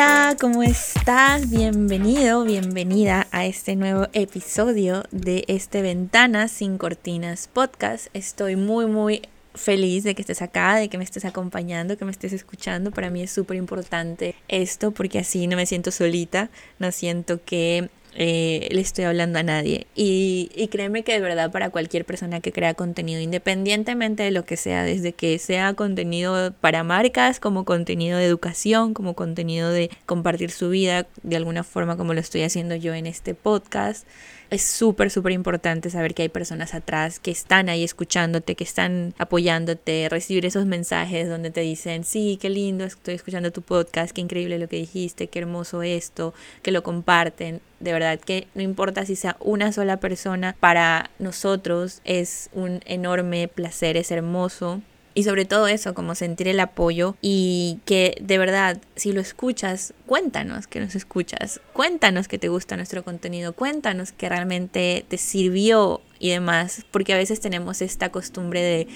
[0.00, 1.50] Hola, ¿cómo estás?
[1.50, 8.06] Bienvenido, bienvenida a este nuevo episodio de este Ventanas sin Cortinas podcast.
[8.14, 9.22] Estoy muy, muy
[9.56, 12.92] feliz de que estés acá, de que me estés acompañando, que me estés escuchando.
[12.92, 17.90] Para mí es súper importante esto porque así no me siento solita, no siento que
[18.20, 19.86] eh, le estoy hablando a nadie.
[19.94, 24.44] Y, y, créeme que de verdad para cualquier persona que crea contenido, independientemente de lo
[24.44, 29.88] que sea, desde que sea contenido para marcas, como contenido de educación, como contenido de
[30.04, 34.04] compartir su vida de alguna forma como lo estoy haciendo yo en este podcast,
[34.50, 39.14] es súper, súper importante saber que hay personas atrás que están ahí escuchándote, que están
[39.18, 44.20] apoyándote, recibir esos mensajes donde te dicen, sí, qué lindo, estoy escuchando tu podcast, qué
[44.20, 47.60] increíble lo que dijiste, qué hermoso esto, que lo comparten.
[47.80, 53.48] De verdad que no importa si sea una sola persona, para nosotros es un enorme
[53.48, 54.80] placer, es hermoso
[55.18, 59.92] y sobre todo eso, como sentir el apoyo y que de verdad, si lo escuchas,
[60.06, 66.02] cuéntanos que nos escuchas, cuéntanos que te gusta nuestro contenido, cuéntanos que realmente te sirvió
[66.18, 68.88] y demás, porque a veces tenemos esta costumbre de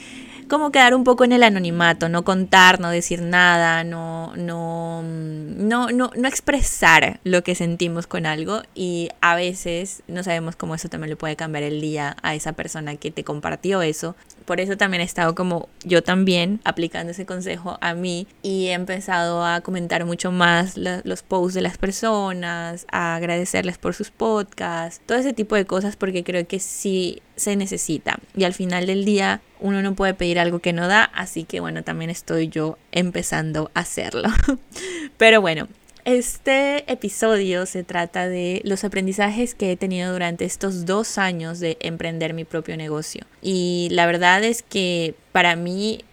[0.49, 5.89] como quedar un poco en el anonimato, no contar, no decir nada, no, no, no,
[5.89, 10.89] no, no expresar lo que sentimos con algo y a veces no sabemos cómo eso
[10.89, 14.15] también le puede cambiar el día a esa persona que te compartió eso.
[14.45, 18.73] Por eso también he estado como yo también aplicando ese consejo a mí y he
[18.73, 25.01] empezado a comentar mucho más los posts de las personas, a agradecerles por sus podcasts,
[25.07, 28.19] todo ese tipo de cosas porque creo que sí se necesita.
[28.37, 31.61] Y al final del día uno no puede pedir algo que no da, así que
[31.61, 34.29] bueno, también estoy yo empezando a hacerlo.
[35.19, 35.69] Pero bueno,
[36.05, 41.77] este episodio se trata de los aprendizajes que he tenido durante estos dos años de
[41.81, 43.25] emprender mi propio negocio.
[43.41, 46.05] Y la verdad es que para mí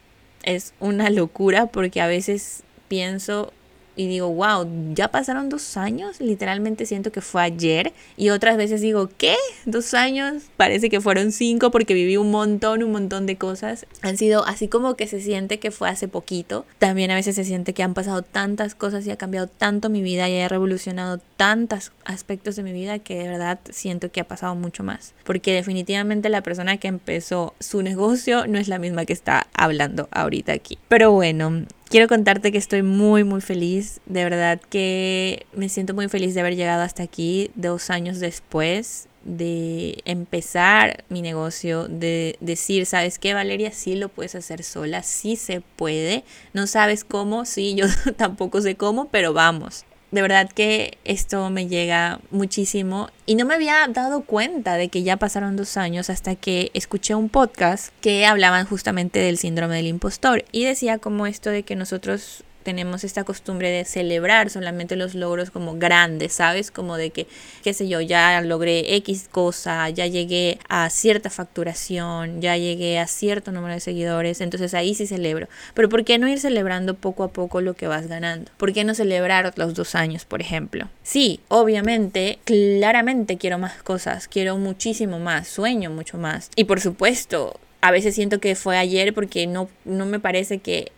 [0.43, 3.51] es una locura porque a veces pienso
[3.95, 7.93] y digo, wow, ya pasaron dos años, literalmente siento que fue ayer.
[8.15, 9.35] Y otras veces digo, ¿qué?
[9.65, 10.43] ¿Dos años?
[10.57, 13.85] Parece que fueron cinco porque viví un montón, un montón de cosas.
[14.01, 16.65] Han sido así como que se siente que fue hace poquito.
[16.77, 20.01] También a veces se siente que han pasado tantas cosas y ha cambiado tanto mi
[20.01, 24.27] vida y ha revolucionado tantos aspectos de mi vida que de verdad siento que ha
[24.27, 25.13] pasado mucho más.
[25.23, 30.07] Porque definitivamente la persona que empezó su negocio no es la misma que está hablando
[30.11, 30.77] ahorita aquí.
[30.87, 36.07] Pero bueno, Quiero contarte que estoy muy muy feliz, de verdad que me siento muy
[36.07, 42.85] feliz de haber llegado hasta aquí dos años después de empezar mi negocio, de decir,
[42.85, 43.71] ¿sabes qué, Valeria?
[43.71, 46.23] Sí lo puedes hacer sola, sí se puede.
[46.53, 51.67] No sabes cómo, sí, yo tampoco sé cómo, pero vamos de verdad que esto me
[51.67, 56.35] llega muchísimo y no me había dado cuenta de que ya pasaron dos años hasta
[56.35, 61.49] que escuché un podcast que hablaban justamente del síndrome del impostor y decía como esto
[61.49, 66.71] de que nosotros tenemos esta costumbre de celebrar solamente los logros como grandes, ¿sabes?
[66.71, 67.27] Como de que,
[67.63, 73.07] qué sé yo, ya logré X cosa, ya llegué a cierta facturación, ya llegué a
[73.07, 75.47] cierto número de seguidores, entonces ahí sí celebro.
[75.73, 78.51] Pero ¿por qué no ir celebrando poco a poco lo que vas ganando?
[78.57, 80.89] ¿Por qué no celebrar los dos años, por ejemplo?
[81.03, 86.51] Sí, obviamente, claramente quiero más cosas, quiero muchísimo más, sueño mucho más.
[86.55, 90.91] Y por supuesto, a veces siento que fue ayer porque no, no me parece que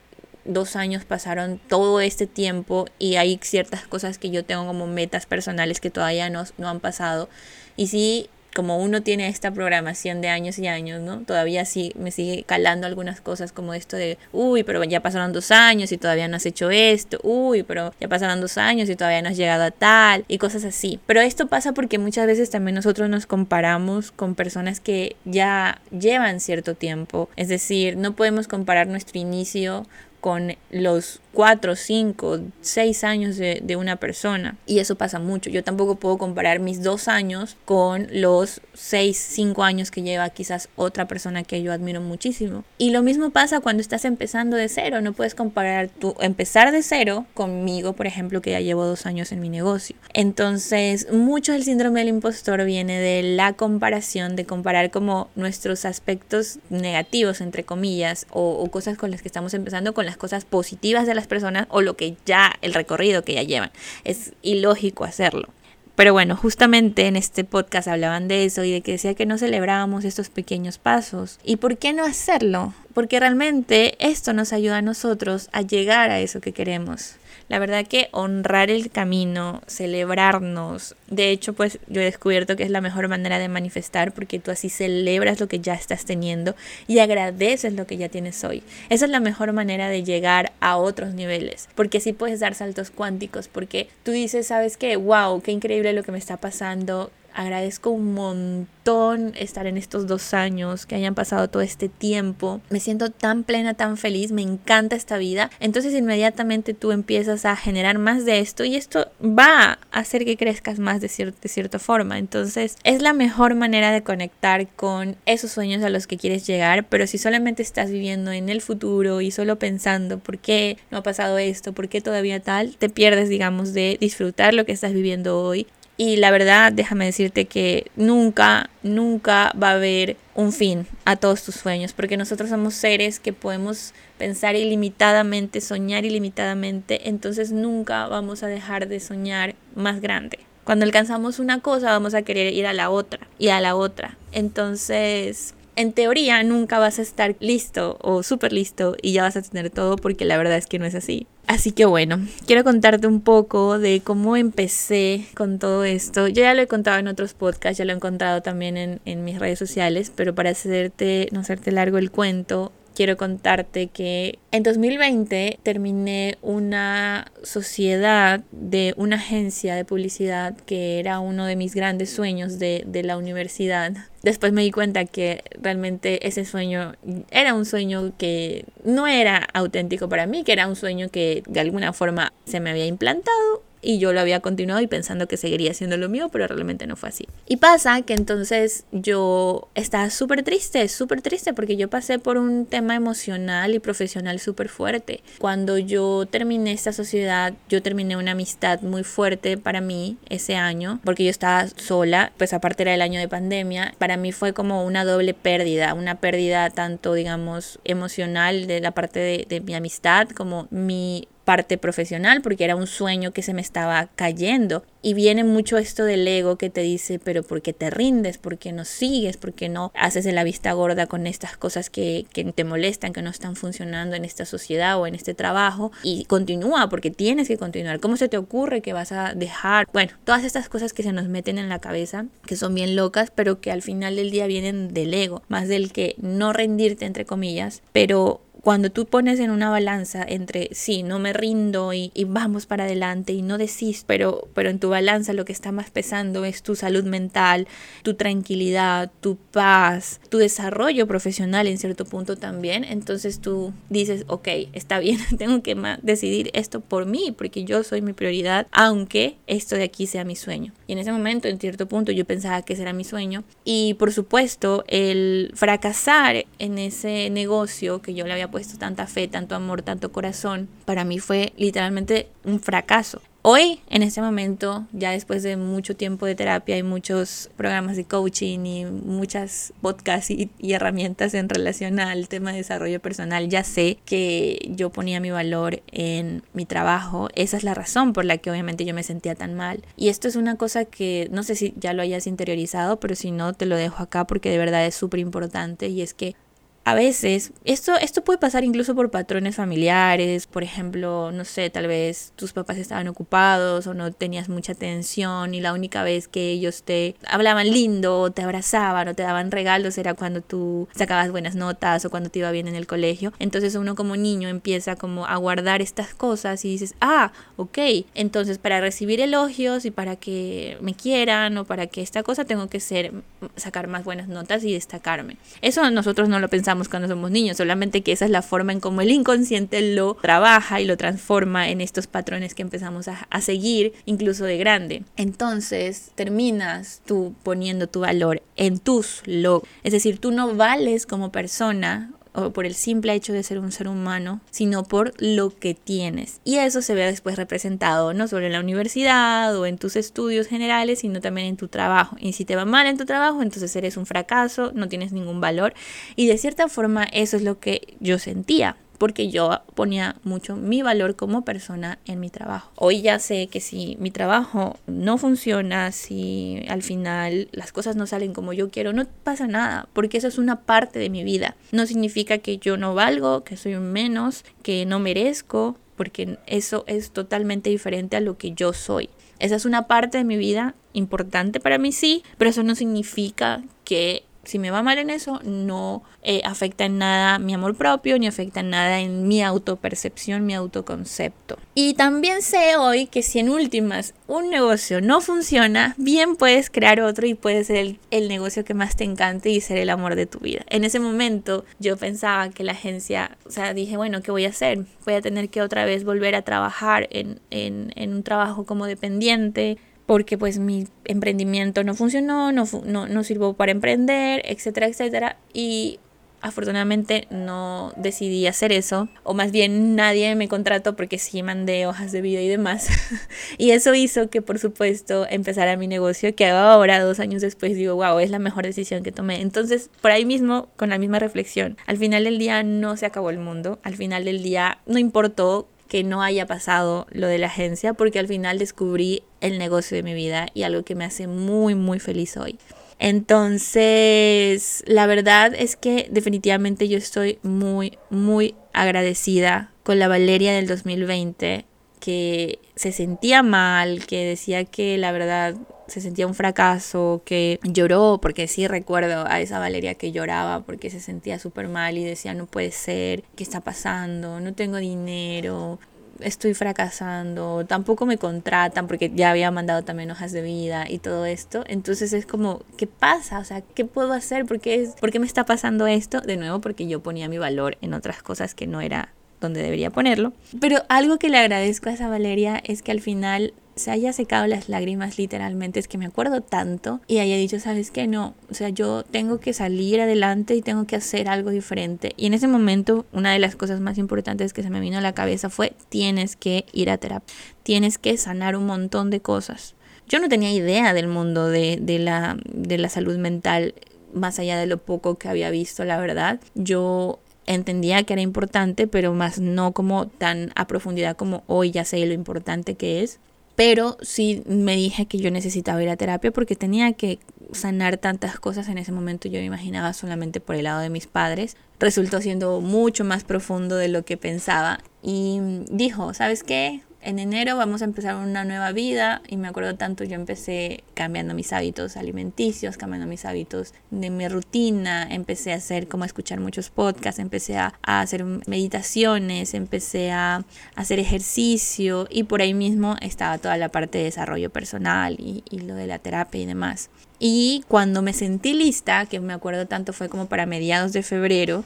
[0.45, 5.25] dos años pasaron todo este tiempo y hay ciertas cosas que yo tengo como metas
[5.25, 7.29] personales que todavía no, no han pasado.
[7.77, 11.21] Y sí como uno tiene esta programación de años y años, ¿no?
[11.21, 15.51] Todavía sí me sigue calando algunas cosas como esto de, uy, pero ya pasaron dos
[15.51, 19.21] años y todavía no has hecho esto, uy, pero ya pasaron dos años y todavía
[19.21, 20.99] no has llegado a tal, y cosas así.
[21.05, 26.39] Pero esto pasa porque muchas veces también nosotros nos comparamos con personas que ya llevan
[26.39, 29.85] cierto tiempo, es decir, no podemos comparar nuestro inicio
[30.21, 34.57] con los 4, 5, 6 años de, de, una persona.
[34.65, 35.49] Y eso pasa mucho.
[35.49, 40.69] Yo tampoco puedo comparar mis dos años con los 6, 5 años que lleva quizás
[40.75, 42.63] otra persona que yo admiro muchísimo.
[42.77, 45.01] Y lo mismo pasa cuando estás empezando de cero.
[45.01, 49.31] No puedes comparar tu empezar de cero conmigo, por ejemplo, que ya llevo dos años
[49.31, 49.95] en mi negocio.
[50.13, 56.59] Entonces, mucho del síndrome del impostor viene de la comparación, de comparar como nuestros aspectos
[56.69, 61.07] negativos, entre comillas, o, o cosas con las que estamos empezando con las cosas positivas
[61.07, 63.71] de las personas o lo que ya, el recorrido que ya llevan.
[64.03, 65.49] Es ilógico hacerlo.
[65.95, 69.37] Pero bueno, justamente en este podcast hablaban de eso y de que decía que no
[69.37, 71.39] celebrábamos estos pequeños pasos.
[71.43, 72.73] ¿Y por qué no hacerlo?
[72.93, 77.15] Porque realmente esto nos ayuda a nosotros a llegar a eso que queremos.
[77.51, 82.69] La verdad que honrar el camino, celebrarnos, de hecho pues yo he descubierto que es
[82.69, 86.55] la mejor manera de manifestar porque tú así celebras lo que ya estás teniendo
[86.87, 88.63] y agradeces lo que ya tienes hoy.
[88.87, 92.89] Esa es la mejor manera de llegar a otros niveles, porque así puedes dar saltos
[92.89, 94.95] cuánticos, porque tú dices, ¿sabes qué?
[94.95, 95.41] ¡Wow!
[95.41, 97.11] ¡Qué increíble lo que me está pasando!
[97.33, 102.61] Agradezco un montón estar en estos dos años, que hayan pasado todo este tiempo.
[102.69, 105.51] Me siento tan plena, tan feliz, me encanta esta vida.
[105.59, 110.37] Entonces inmediatamente tú empiezas a generar más de esto y esto va a hacer que
[110.37, 112.17] crezcas más de, de cierta forma.
[112.17, 116.85] Entonces es la mejor manera de conectar con esos sueños a los que quieres llegar,
[116.87, 121.03] pero si solamente estás viviendo en el futuro y solo pensando por qué no ha
[121.03, 125.39] pasado esto, por qué todavía tal, te pierdes, digamos, de disfrutar lo que estás viviendo
[125.39, 125.67] hoy
[126.01, 131.43] y la verdad, déjame decirte que nunca, nunca va a haber un fin a todos
[131.43, 138.41] tus sueños, porque nosotros somos seres que podemos pensar ilimitadamente, soñar ilimitadamente, entonces nunca vamos
[138.41, 140.39] a dejar de soñar más grande.
[140.63, 144.17] Cuando alcanzamos una cosa, vamos a querer ir a la otra y a la otra.
[144.31, 149.43] Entonces, en teoría nunca vas a estar listo o súper listo y ya vas a
[149.43, 151.27] tener todo porque la verdad es que no es así.
[151.47, 156.27] Así que bueno, quiero contarte un poco de cómo empecé con todo esto.
[156.27, 159.23] Yo ya lo he contado en otros podcasts, ya lo he encontrado también en, en
[159.23, 164.63] mis redes sociales, pero para hacerte, no hacerte largo el cuento, quiero contarte que en
[164.63, 172.09] 2020 terminé una sociedad de una agencia de publicidad que era uno de mis grandes
[172.09, 173.93] sueños de, de, la universidad.
[174.23, 176.93] Después me di cuenta que realmente ese sueño
[177.31, 181.59] era un sueño que no era auténtico para mí, que era un sueño que de
[181.59, 185.73] alguna forma se me había implantado y yo lo había continuado y pensando que seguiría
[185.73, 187.27] siendo lo mío, pero realmente no fue así.
[187.47, 192.65] Y pasa que entonces yo estaba súper triste, súper triste porque yo pasé por un
[192.65, 195.23] tema emocional y profesional súper fuerte.
[195.39, 200.99] Cuando yo terminé esta sociedad, yo terminé una amistad muy fuerte para mí ese año,
[201.03, 204.85] porque yo estaba sola, pues aparte era el año de pandemia, para mí fue como
[204.85, 210.29] una doble pérdida, una pérdida tanto digamos emocional de la parte de, de mi amistad
[210.29, 214.83] como mi parte profesional porque era un sueño que se me estaba cayendo.
[215.03, 218.37] Y viene mucho esto del ego que te dice, pero ¿por qué te rindes?
[218.37, 219.35] ¿Por qué no sigues?
[219.37, 223.11] ¿Por qué no haces de la vista gorda con estas cosas que, que te molestan,
[223.11, 225.91] que no están funcionando en esta sociedad o en este trabajo?
[226.03, 227.99] Y continúa porque tienes que continuar.
[227.99, 229.87] ¿Cómo se te ocurre que vas a dejar?
[229.91, 233.31] Bueno, todas estas cosas que se nos meten en la cabeza, que son bien locas,
[233.33, 237.25] pero que al final del día vienen del ego, más del que no rendirte, entre
[237.25, 242.65] comillas, pero cuando tú pones en una balanza entre sí, no me rindo y, vamos
[242.65, 246.45] para adelante y no desist, pero, pero en tu balanza lo que está más pesando
[246.45, 247.67] es tu salud mental,
[248.03, 254.47] tu tranquilidad, tu paz, tu desarrollo profesional en cierto punto también, entonces tú dices, ok,
[254.73, 259.75] está bien, tengo que decidir esto por mí, porque yo soy mi prioridad, aunque esto
[259.75, 260.73] de aquí sea mi sueño.
[260.87, 263.43] Y en ese momento, en cierto punto, yo pensaba que ese era mi sueño.
[263.63, 269.27] Y por supuesto, el fracasar en ese negocio que yo le había puesto tanta fe,
[269.27, 273.21] tanto amor, tanto corazón, para mí fue literalmente un fracaso.
[273.43, 278.05] Hoy, en este momento, ya después de mucho tiempo de terapia y muchos programas de
[278.05, 283.97] coaching y muchas podcasts y, herramientas en relación al tema de desarrollo personal, ya sé
[284.05, 287.29] que yo ponía mi valor en mi trabajo.
[287.33, 289.83] Esa es la razón por la que obviamente yo me sentía tan mal.
[289.97, 293.31] Y esto es una cosa que no sé si ya lo hayas interiorizado, pero si
[293.31, 296.35] no, te lo dejo acá porque de verdad es súper importante y es que
[296.83, 301.85] a veces, esto, esto puede pasar incluso por patrones familiares, por ejemplo, no sé, tal
[301.85, 306.49] vez tus papás estaban ocupados o no tenías mucha atención y la única vez que
[306.49, 311.29] ellos te hablaban lindo o te abrazaban o te daban regalos era cuando tú sacabas
[311.29, 313.31] buenas notas o cuando te iba bien en el colegio.
[313.37, 317.77] Entonces uno como niño empieza como a guardar estas cosas y dices, ah, ok,
[318.15, 322.69] entonces para recibir elogios y para que me quieran o para que esta cosa tengo
[322.69, 323.13] que ser,
[323.55, 325.37] sacar más buenas notas y destacarme.
[325.61, 328.79] Eso nosotros no lo pensamos cuando somos niños, solamente que esa es la forma en
[328.79, 333.93] cómo el inconsciente lo trabaja y lo transforma en estos patrones que empezamos a, seguir
[334.05, 335.03] incluso de grande.
[335.17, 341.31] Entonces terminas tú poniendo tu valor en tus logros, es decir, tú no vales como
[341.31, 345.73] persona o por el simple hecho de ser un ser humano, sino por lo que
[345.73, 346.39] tienes.
[346.43, 350.47] Y eso se ve después representado no solo en la universidad o en tus estudios
[350.47, 352.15] generales, sino también en tu trabajo.
[352.19, 355.41] Y si te va mal en tu trabajo, entonces eres un fracaso, no tienes ningún
[355.41, 355.73] valor.
[356.15, 360.83] Y de cierta forma eso es lo que yo sentía porque yo ponía mucho mi
[360.83, 362.71] valor como persona en mi trabajo.
[362.75, 368.05] Hoy ya sé que si mi trabajo no funciona, si al final las cosas no
[368.05, 371.55] salen como yo quiero, no pasa nada, porque eso es una parte de mi vida.
[371.71, 376.83] No significa que yo no valgo, que soy un menos, que no merezco, porque eso
[376.85, 379.09] es totalmente diferente a lo que yo soy.
[379.39, 383.63] Esa es una parte de mi vida importante para mí, sí, pero eso no significa
[383.83, 388.17] que si me va mal en eso, no eh, afecta en nada mi amor propio,
[388.17, 391.57] ni afecta en nada en mi autopercepción, mi autoconcepto.
[391.75, 397.01] Y también sé hoy que si en últimas un negocio no funciona, bien puedes crear
[397.01, 400.15] otro y puede ser el, el negocio que más te encante y ser el amor
[400.15, 400.63] de tu vida.
[400.67, 404.49] En ese momento yo pensaba que la agencia, o sea, dije, bueno, ¿qué voy a
[404.49, 404.85] hacer?
[405.05, 408.85] Voy a tener que otra vez volver a trabajar en, en, en un trabajo como
[408.85, 409.77] dependiente
[410.11, 415.37] porque pues mi emprendimiento no funcionó, no, no, no sirvió para emprender, etcétera, etcétera.
[415.53, 416.01] Y
[416.41, 422.11] afortunadamente no decidí hacer eso, o más bien nadie me contrató porque sí mandé hojas
[422.11, 422.89] de vida y demás.
[423.57, 427.95] y eso hizo que por supuesto empezara mi negocio, que ahora, dos años después, digo,
[427.95, 429.39] wow, es la mejor decisión que tomé.
[429.39, 433.29] Entonces, por ahí mismo, con la misma reflexión, al final del día no se acabó
[433.29, 437.47] el mundo, al final del día no importó que no haya pasado lo de la
[437.47, 441.27] agencia, porque al final descubrí el negocio de mi vida y algo que me hace
[441.27, 442.57] muy, muy feliz hoy.
[442.97, 450.65] Entonces, la verdad es que definitivamente yo estoy muy, muy agradecida con la Valeria del
[450.65, 451.65] 2020,
[451.99, 455.55] que se sentía mal, que decía que la verdad
[455.91, 460.89] se sentía un fracaso, que lloró, porque sí recuerdo a esa Valeria que lloraba porque
[460.89, 464.39] se sentía súper mal y decía, no puede ser, ¿qué está pasando?
[464.39, 465.79] No tengo dinero,
[466.21, 471.25] estoy fracasando, tampoco me contratan porque ya había mandado también hojas de vida y todo
[471.25, 471.63] esto.
[471.67, 473.39] Entonces es como, ¿qué pasa?
[473.39, 474.45] O sea, ¿qué puedo hacer?
[474.45, 476.21] ¿Por qué, es, ¿Por qué me está pasando esto?
[476.21, 479.89] De nuevo, porque yo ponía mi valor en otras cosas que no era donde debería
[479.89, 480.33] ponerlo.
[480.59, 484.47] Pero algo que le agradezco a esa Valeria es que al final se haya secado
[484.47, 488.53] las lágrimas literalmente, es que me acuerdo tanto y haya dicho, sabes que no, o
[488.53, 492.13] sea, yo tengo que salir adelante y tengo que hacer algo diferente.
[492.15, 495.01] Y en ese momento, una de las cosas más importantes que se me vino a
[495.01, 497.33] la cabeza fue, tienes que ir a terapia,
[497.63, 499.75] tienes que sanar un montón de cosas.
[500.07, 503.73] Yo no tenía idea del mundo de, de, la, de la salud mental
[504.13, 506.39] más allá de lo poco que había visto, la verdad.
[506.55, 511.85] Yo entendía que era importante, pero más no como tan a profundidad como hoy ya
[511.85, 513.19] sé lo importante que es.
[513.63, 517.19] Pero sí me dije que yo necesitaba ir a terapia porque tenía que
[517.51, 519.27] sanar tantas cosas en ese momento.
[519.29, 521.55] Yo me imaginaba solamente por el lado de mis padres.
[521.79, 524.79] Resultó siendo mucho más profundo de lo que pensaba.
[525.03, 526.81] Y dijo, ¿sabes qué?
[527.03, 531.33] En enero vamos a empezar una nueva vida y me acuerdo tanto, yo empecé cambiando
[531.33, 536.69] mis hábitos alimenticios, cambiando mis hábitos de mi rutina, empecé a hacer como escuchar muchos
[536.69, 540.43] podcasts, empecé a, hacer meditaciones, empecé a,
[540.75, 545.75] hacer ejercicio y por ahí mismo estaba toda la parte de desarrollo personal y lo
[545.75, 546.89] de la terapia y demás.
[547.23, 551.63] Y cuando me sentí lista, que me acuerdo tanto fue como para mediados de febrero,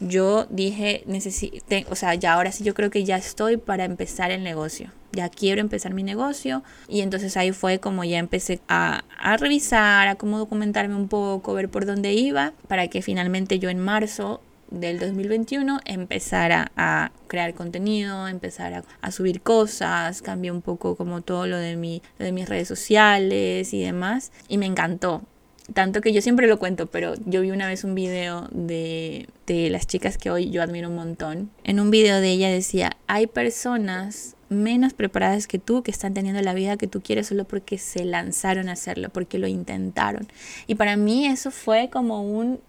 [0.00, 4.30] yo dije, necesito, o sea, ya ahora sí yo creo que ya estoy para empezar
[4.30, 4.92] el negocio.
[5.12, 6.62] Ya quiero empezar mi negocio.
[6.86, 11.54] Y entonces ahí fue como ya empecé a, a revisar, a cómo documentarme un poco,
[11.54, 14.40] ver por dónde iba, para que finalmente yo en marzo
[14.70, 21.22] del 2021 empezara a crear contenido, empezar a, a, subir cosas, cambié un poco como
[21.22, 24.30] todo lo de, mi, de mis redes sociales y demás.
[24.48, 25.22] Y me encantó.
[25.74, 29.68] Tanto que yo siempre lo cuento, pero yo vi una vez un video de, de
[29.70, 31.50] las chicas que hoy yo admiro un montón.
[31.64, 36.40] En un video de ella decía, hay personas menos preparadas que tú que están teniendo
[36.40, 40.26] la vida que tú quieres solo porque se lanzaron a hacerlo, porque lo intentaron.
[40.66, 42.60] Y para mí eso fue como un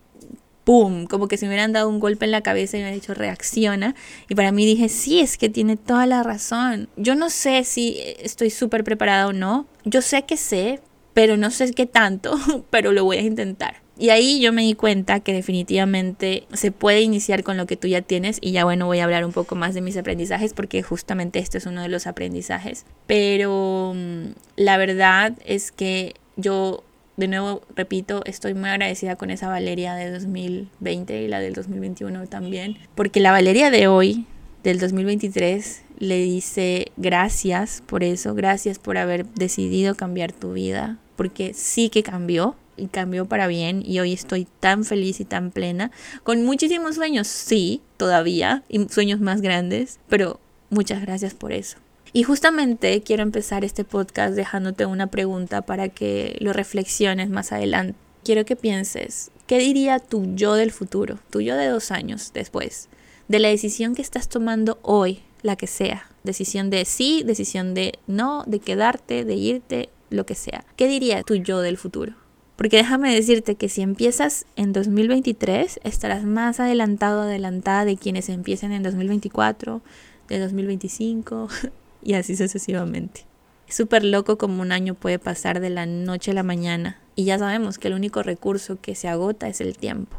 [0.70, 1.08] ¡pum!
[1.08, 3.14] Como que se me hubieran dado un golpe en la cabeza y me hubieran dicho
[3.16, 3.96] reacciona.
[4.28, 6.90] Y para mí dije, sí, es que tiene toda la razón.
[6.96, 9.66] Yo no sé si estoy súper preparada o no.
[9.84, 10.80] Yo sé que sé,
[11.14, 12.38] pero no sé qué tanto,
[12.70, 13.76] pero lo voy a intentar.
[13.98, 17.90] Y ahí yo me di cuenta que definitivamente se puede iniciar con lo que tú
[17.90, 20.82] ya tienes y ya bueno voy a hablar un poco más de mis aprendizajes porque
[20.82, 22.86] justamente este es uno de los aprendizajes.
[23.08, 26.86] Pero mm, la verdad es que yo
[27.20, 32.28] de nuevo repito, estoy muy agradecida con esa Valeria de 2020 y la del 2021
[32.28, 34.26] también, porque la Valeria de hoy,
[34.64, 41.54] del 2023, le dice gracias por eso, gracias por haber decidido cambiar tu vida, porque
[41.54, 45.92] sí que cambió y cambió para bien y hoy estoy tan feliz y tan plena,
[46.24, 50.40] con muchísimos sueños, sí, todavía, y sueños más grandes, pero
[50.70, 51.78] muchas gracias por eso.
[52.12, 57.96] Y justamente quiero empezar este podcast dejándote una pregunta para que lo reflexiones más adelante.
[58.24, 62.90] Quiero que pienses, ¿qué diría tu yo del futuro, tu yo de dos años después,
[63.30, 66.10] de la decisión que estás tomando hoy, la que sea?
[66.24, 70.66] Decisión de sí, decisión de no, de quedarte, de irte, lo que sea.
[70.76, 72.14] ¿Qué diría tu yo del futuro?
[72.56, 78.72] Porque déjame decirte que si empiezas en 2023, estarás más adelantado, adelantada de quienes empiecen
[78.74, 79.82] en 2024,
[80.28, 81.48] de 2025
[82.04, 83.26] y así sucesivamente.
[83.68, 87.26] Es súper loco como un año puede pasar de la noche a la mañana y
[87.26, 90.18] ya sabemos que el único recurso que se agota es el tiempo.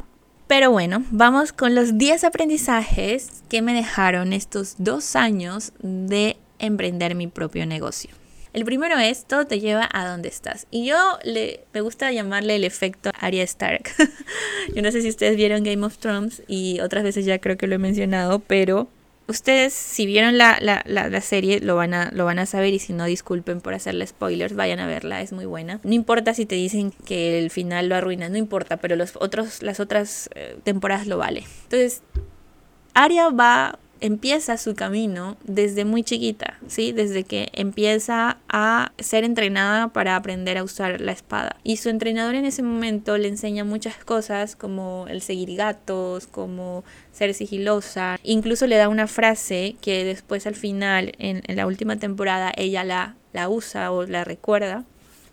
[0.51, 7.15] Pero bueno, vamos con los 10 aprendizajes que me dejaron estos dos años de emprender
[7.15, 8.09] mi propio negocio.
[8.51, 10.67] El primero es, todo te lleva a donde estás.
[10.69, 13.91] Y yo le, me gusta llamarle el efecto Arya Stark.
[14.75, 17.67] yo no sé si ustedes vieron Game of Thrones y otras veces ya creo que
[17.67, 18.89] lo he mencionado, pero
[19.27, 22.79] ustedes si vieron la, la, la, serie lo van, a, lo van a saber y
[22.79, 25.79] si no disculpen por hacerle spoilers, vayan a verla, es muy buena.
[25.83, 29.61] No importa si te dicen que el final lo arruina, no importa, pero los otros,
[29.63, 31.43] las otras eh, temporadas lo vale.
[31.63, 32.01] Entonces,
[32.93, 36.91] Arya va empieza su camino desde muy chiquita, ¿sí?
[36.91, 41.55] Desde que empieza a ser entrenada para aprender a usar la espada.
[41.63, 46.83] Y su entrenador en ese momento le enseña muchas cosas como el seguir gatos, como
[47.11, 48.19] ser sigilosa.
[48.23, 52.83] Incluso le da una frase que después al final, en, en la última temporada, ella
[52.83, 54.83] la, la usa o la recuerda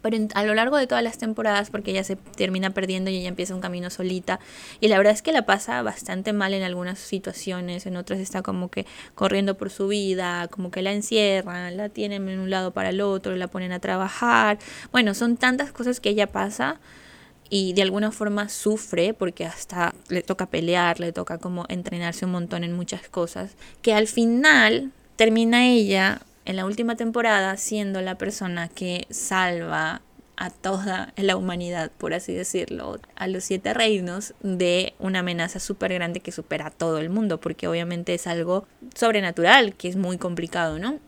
[0.02, 3.28] pero a lo largo de todas las temporadas, porque ella se termina perdiendo y ella
[3.28, 4.40] empieza un camino solita,
[4.80, 8.42] y la verdad es que la pasa bastante mal en algunas situaciones, en otras está
[8.42, 12.72] como que corriendo por su vida, como que la encierran, la tienen en un lado
[12.72, 14.58] para el otro, la ponen a trabajar,
[14.92, 16.80] bueno, son tantas cosas que ella pasa
[17.50, 22.32] y de alguna forma sufre porque hasta le toca pelear, le toca como entrenarse un
[22.32, 23.52] montón en muchas cosas,
[23.82, 30.00] que al final termina ella en la última temporada siendo la persona que salva
[30.38, 35.92] a toda la humanidad, por así decirlo, a los siete reinos de una amenaza súper
[35.92, 40.16] grande que supera a todo el mundo, porque obviamente es algo sobrenatural, que es muy
[40.16, 40.98] complicado, ¿no?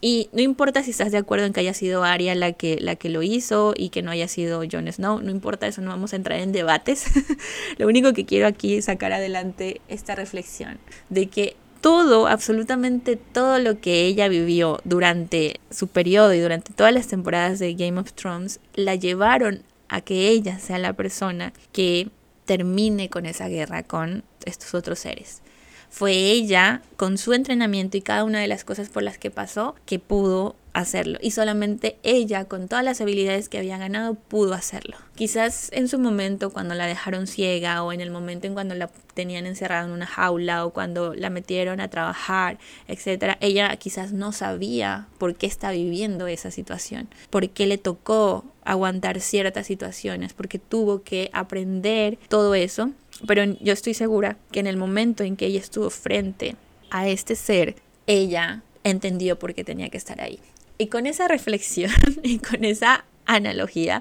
[0.00, 2.96] Y no importa si estás de acuerdo en que haya sido Arya la que, la
[2.96, 6.14] que lo hizo y que no haya sido Jon Snow, no importa eso, no vamos
[6.14, 7.04] a entrar en debates.
[7.78, 10.78] lo único que quiero aquí es sacar adelante esta reflexión
[11.10, 16.92] de que todo, absolutamente todo lo que ella vivió durante su periodo y durante todas
[16.92, 22.08] las temporadas de Game of Thrones, la llevaron a que ella sea la persona que
[22.44, 25.42] termine con esa guerra con estos otros seres.
[25.88, 29.74] Fue ella, con su entrenamiento y cada una de las cosas por las que pasó,
[29.86, 31.18] que pudo hacerlo.
[31.20, 34.96] Y solamente ella, con todas las habilidades que había ganado, pudo hacerlo.
[35.14, 38.88] Quizás en su momento, cuando la dejaron ciega, o en el momento en cuando la
[39.14, 44.32] tenían encerrada en una jaula, o cuando la metieron a trabajar, etc., ella quizás no
[44.32, 50.58] sabía por qué está viviendo esa situación, por qué le tocó aguantar ciertas situaciones, porque
[50.58, 52.90] tuvo que aprender todo eso.
[53.26, 56.56] Pero yo estoy segura que en el momento en que ella estuvo frente
[56.90, 60.40] a este ser, ella entendió por qué tenía que estar ahí.
[60.80, 64.00] Y con esa reflexión y con esa analogía,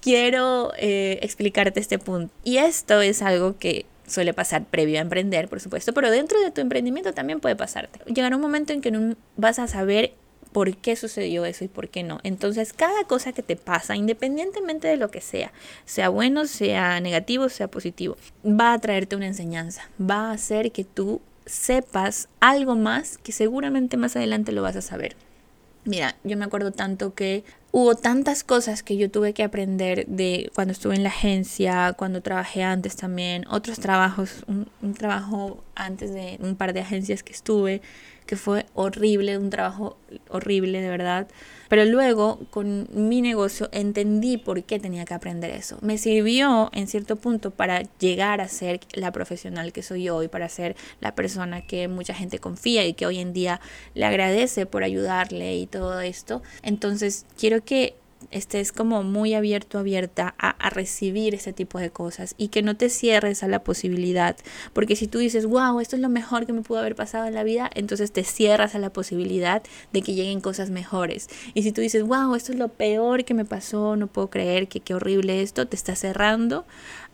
[0.00, 2.32] quiero eh, explicarte este punto.
[2.44, 6.52] Y esto es algo que suele pasar previo a emprender, por supuesto, pero dentro de
[6.52, 7.98] tu emprendimiento también puede pasarte.
[8.06, 10.14] Llegará un momento en que no vas a saber
[10.52, 12.20] por qué sucedió eso y por qué no.
[12.22, 15.52] Entonces, cada cosa que te pasa, independientemente de lo que sea,
[15.86, 20.84] sea bueno, sea negativo, sea positivo, va a traerte una enseñanza, va a hacer que
[20.84, 25.16] tú sepas algo más que seguramente más adelante lo vas a saber.
[25.86, 30.50] Mira, yo me acuerdo tanto que hubo tantas cosas que yo tuve que aprender de
[30.52, 36.12] cuando estuve en la agencia, cuando trabajé antes también, otros trabajos, un, un trabajo antes
[36.12, 37.82] de un par de agencias que estuve,
[38.26, 39.96] que fue horrible, un trabajo
[40.28, 41.28] horrible de verdad.
[41.68, 45.78] Pero luego con mi negocio entendí por qué tenía que aprender eso.
[45.80, 50.48] Me sirvió en cierto punto para llegar a ser la profesional que soy hoy, para
[50.48, 53.60] ser la persona que mucha gente confía y que hoy en día
[53.94, 56.42] le agradece por ayudarle y todo esto.
[56.62, 57.94] Entonces quiero que
[58.30, 62.76] estés como muy abierto, abierta a, a, recibir ese tipo de cosas y que no
[62.76, 64.36] te cierres a la posibilidad.
[64.72, 67.34] Porque si tú dices, wow, esto es lo mejor que me pudo haber pasado en
[67.34, 69.62] la vida, entonces te cierras a la posibilidad
[69.92, 71.28] de que lleguen cosas mejores.
[71.54, 74.68] Y si tú dices, wow, esto es lo peor que me pasó, no puedo creer
[74.68, 76.66] que qué horrible esto, te está cerrando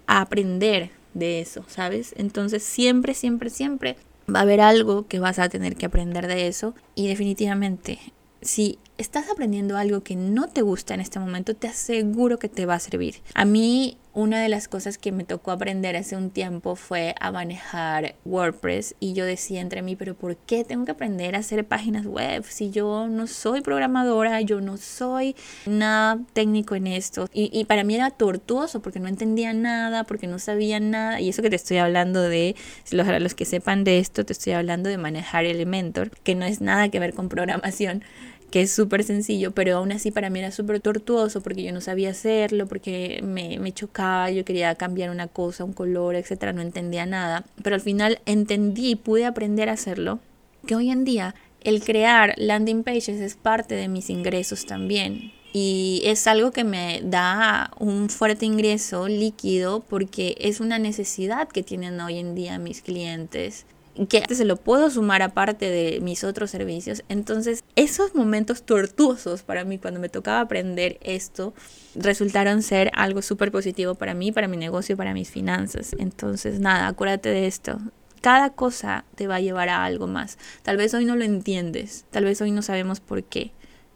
[0.07, 2.15] a aprender de eso, ¿sabes?
[2.17, 3.97] Entonces siempre, siempre, siempre
[4.33, 7.99] va a haber algo que vas a tener que aprender de eso y definitivamente
[8.41, 12.67] si estás aprendiendo algo que no te gusta en este momento, te aseguro que te
[12.67, 13.17] va a servir.
[13.35, 17.33] A mí una de las cosas que me tocó aprender hace un tiempo fue a
[17.33, 21.65] manejar WordPress y yo decía entre mí, pero ¿por qué tengo que aprender a hacer
[21.65, 25.35] páginas web si yo no soy programadora, yo no soy
[25.65, 27.27] nada técnico en esto?
[27.33, 31.41] Y, para mí era tortuoso porque no entendía nada, porque no sabía nada y eso
[31.41, 32.55] que te estoy hablando de,
[32.91, 36.61] los, los que sepan de esto, te estoy hablando de manejar Elementor, que no es
[36.61, 38.05] nada que ver con programación
[38.53, 41.81] que es súper sencillo, pero aún así para mí era súper tortuoso porque yo no
[41.81, 46.61] sabía hacerlo, porque me, me, chocaba, yo quería cambiar una cosa, un color, etcétera, no
[46.61, 47.47] entendía nada.
[47.63, 50.21] Pero al final entendí y pude aprender a hacerlo
[50.67, 55.33] que hoy en día el crear landing pages es parte de mis ingresos también.
[55.55, 61.63] Y es algo que me da un fuerte ingreso líquido porque es una necesidad que
[61.63, 63.65] tienen hoy en día mis clientes
[64.09, 67.03] que se lo puedo sumar aparte de mis otros servicios.
[67.09, 71.53] Entonces, esos momentos tortuosos para mí cuando me tocaba aprender esto
[71.95, 75.95] resultaron ser algo súper positivo para mí, para mi negocio, para mis finanzas.
[75.99, 77.79] Entonces, nada, acuérdate de esto.
[78.21, 80.39] Cada cosa te va a llevar a algo más.
[80.63, 83.51] Tal vez hoy no lo entiendes, tal vez hoy no sabemos por qué,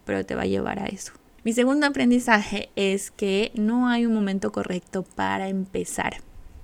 [0.05, 1.13] pero te va a llevar a eso.
[1.43, 6.17] Mi segundo aprendizaje es que no hay un momento correcto para empezar.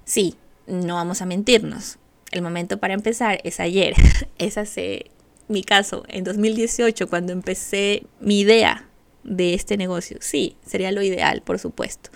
[0.03, 0.35] Sí,
[0.67, 1.99] no vamos a mentirnos.
[2.33, 3.93] El momento para empezar es ayer.
[4.39, 5.11] es hace
[5.47, 8.89] mi caso, en 2018, cuando empecé mi idea
[9.23, 10.17] de este negocio.
[10.19, 12.09] Sí, sería lo ideal, por supuesto.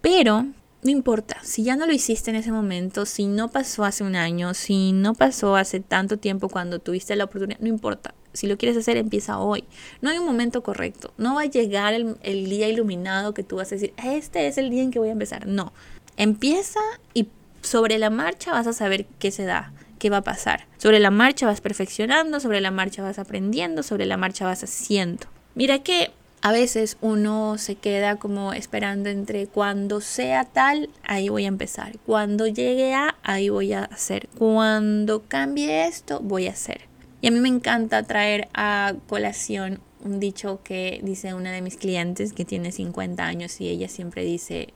[0.00, 0.46] Pero
[0.80, 4.16] no importa, si ya no lo hiciste en ese momento, si no pasó hace un
[4.16, 8.14] año, si no pasó hace tanto tiempo cuando tuviste la oportunidad, no importa.
[8.32, 9.64] Si lo quieres hacer, empieza hoy.
[10.00, 11.12] No hay un momento correcto.
[11.18, 14.70] No va a llegar el, día iluminado que tú vas a decir, este es el
[14.70, 15.46] día en que voy a empezar.
[15.46, 15.74] No.
[16.16, 16.80] Empieza
[17.12, 17.28] y
[17.68, 20.66] sobre la marcha vas a saber qué se da, qué va a pasar.
[20.78, 25.26] Sobre la marcha vas perfeccionando, sobre la marcha vas aprendiendo, sobre la marcha vas haciendo.
[25.54, 31.44] Mira que a veces uno se queda como esperando entre cuando sea tal, ahí voy
[31.44, 31.98] a empezar.
[32.06, 34.28] Cuando llegue a, ahí voy a hacer.
[34.38, 36.82] Cuando cambie esto, voy a hacer.
[37.20, 41.76] Y a mí me encanta traer a colación un dicho que dice una de mis
[41.76, 44.68] clientes que tiene 50 años y ella siempre dice,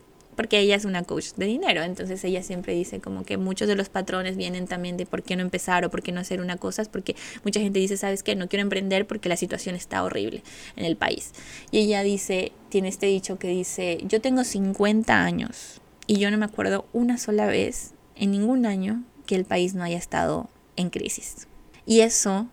[0.42, 3.76] porque ella es una coach de dinero, entonces ella siempre dice como que muchos de
[3.76, 6.56] los patrones vienen también de por qué no empezar o por qué no hacer una
[6.56, 8.34] cosa, es porque mucha gente dice, ¿sabes qué?
[8.34, 10.42] No quiero emprender porque la situación está horrible
[10.74, 11.30] en el país.
[11.70, 16.38] Y ella dice, tiene este dicho que dice, yo tengo 50 años y yo no
[16.38, 20.90] me acuerdo una sola vez en ningún año que el país no haya estado en
[20.90, 21.46] crisis.
[21.86, 22.48] Y eso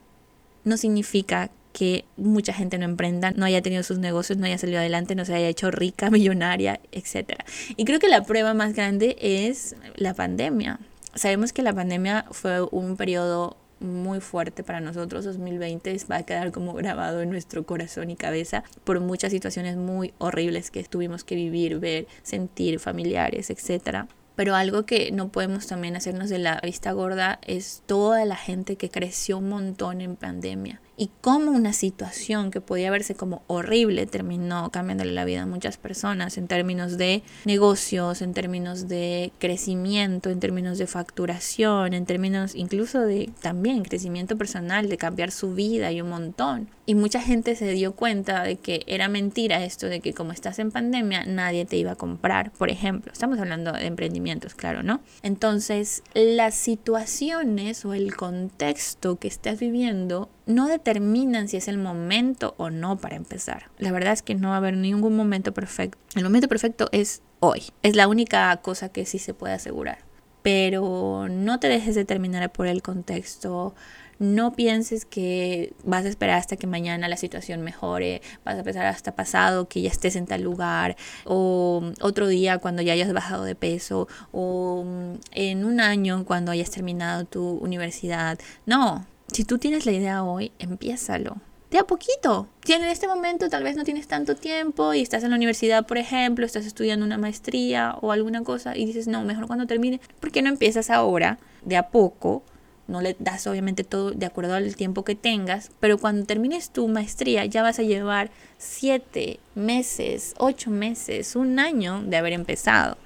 [0.64, 1.50] no significa
[1.80, 5.24] que mucha gente no emprenda, no haya tenido sus negocios, no haya salido adelante, no
[5.24, 7.36] se haya hecho rica, millonaria, etc.
[7.78, 10.82] Y creo que la prueba más grande es la pandemia.
[11.16, 15.24] Sabemos que la pandemia fue un periodo muy fuerte para nosotros.
[15.24, 20.14] 2020 va a quedar como grabado en nuestro corazón y cabeza por muchas situaciones muy
[20.18, 24.00] horribles que tuvimos que vivir, ver, sentir, familiares, etc.
[24.36, 28.76] Pero algo que no podemos también hacernos de la vista gorda es toda la gente
[28.76, 34.06] que creció un montón en pandemia y cómo una situación que podía verse como horrible
[34.06, 40.30] terminó cambiándole la vida a muchas personas en términos de negocios, en términos de crecimiento,
[40.30, 45.90] en términos de facturación, en términos incluso de también crecimiento personal, de cambiar su vida
[45.94, 46.68] y un montón.
[46.86, 50.60] Y mucha gente se dio cuenta de que era mentira esto de que como estás
[50.60, 53.14] en pandemia nadie te iba a comprar, por ejemplo.
[53.14, 55.00] Estamos hablando de emprendimientos, claro, ¿no?
[55.22, 62.56] Entonces, las situaciones o el contexto que estás viviendo no determinan si es el momento
[62.58, 63.70] o no para empezar.
[63.78, 66.00] La verdad es que no va a haber ningún momento perfecto.
[66.16, 67.66] El momento perfecto es hoy.
[67.84, 70.00] Es la única cosa que sí se puede asegurar.
[70.42, 73.76] Pero no te dejes determinar por el contexto.
[74.18, 78.88] No pienses que vas a esperar hasta que mañana la situación mejore, vas a pensar
[78.88, 83.46] hasta pasado que ya estés en tal lugar, o otro día cuando ya hayas bajado
[83.46, 84.84] de peso, o
[85.32, 88.38] en un año cuando hayas terminado tu universidad.
[88.66, 91.38] No, si tú tienes la idea hoy, empiézalo.
[91.72, 92.48] De a poquito.
[92.64, 95.86] Si en este momento tal vez no tienes tanto tiempo y estás en la universidad,
[95.86, 100.02] por ejemplo, estás estudiando una maestría o alguna cosa y dices, no, mejor cuando termine,
[100.20, 102.42] ¿por qué no empiezas ahora, de a poco?
[102.88, 106.88] No le das obviamente todo de acuerdo al tiempo que tengas, pero cuando termines tu
[106.88, 112.98] maestría ya vas a llevar siete meses, ocho meses, un año de haber empezado.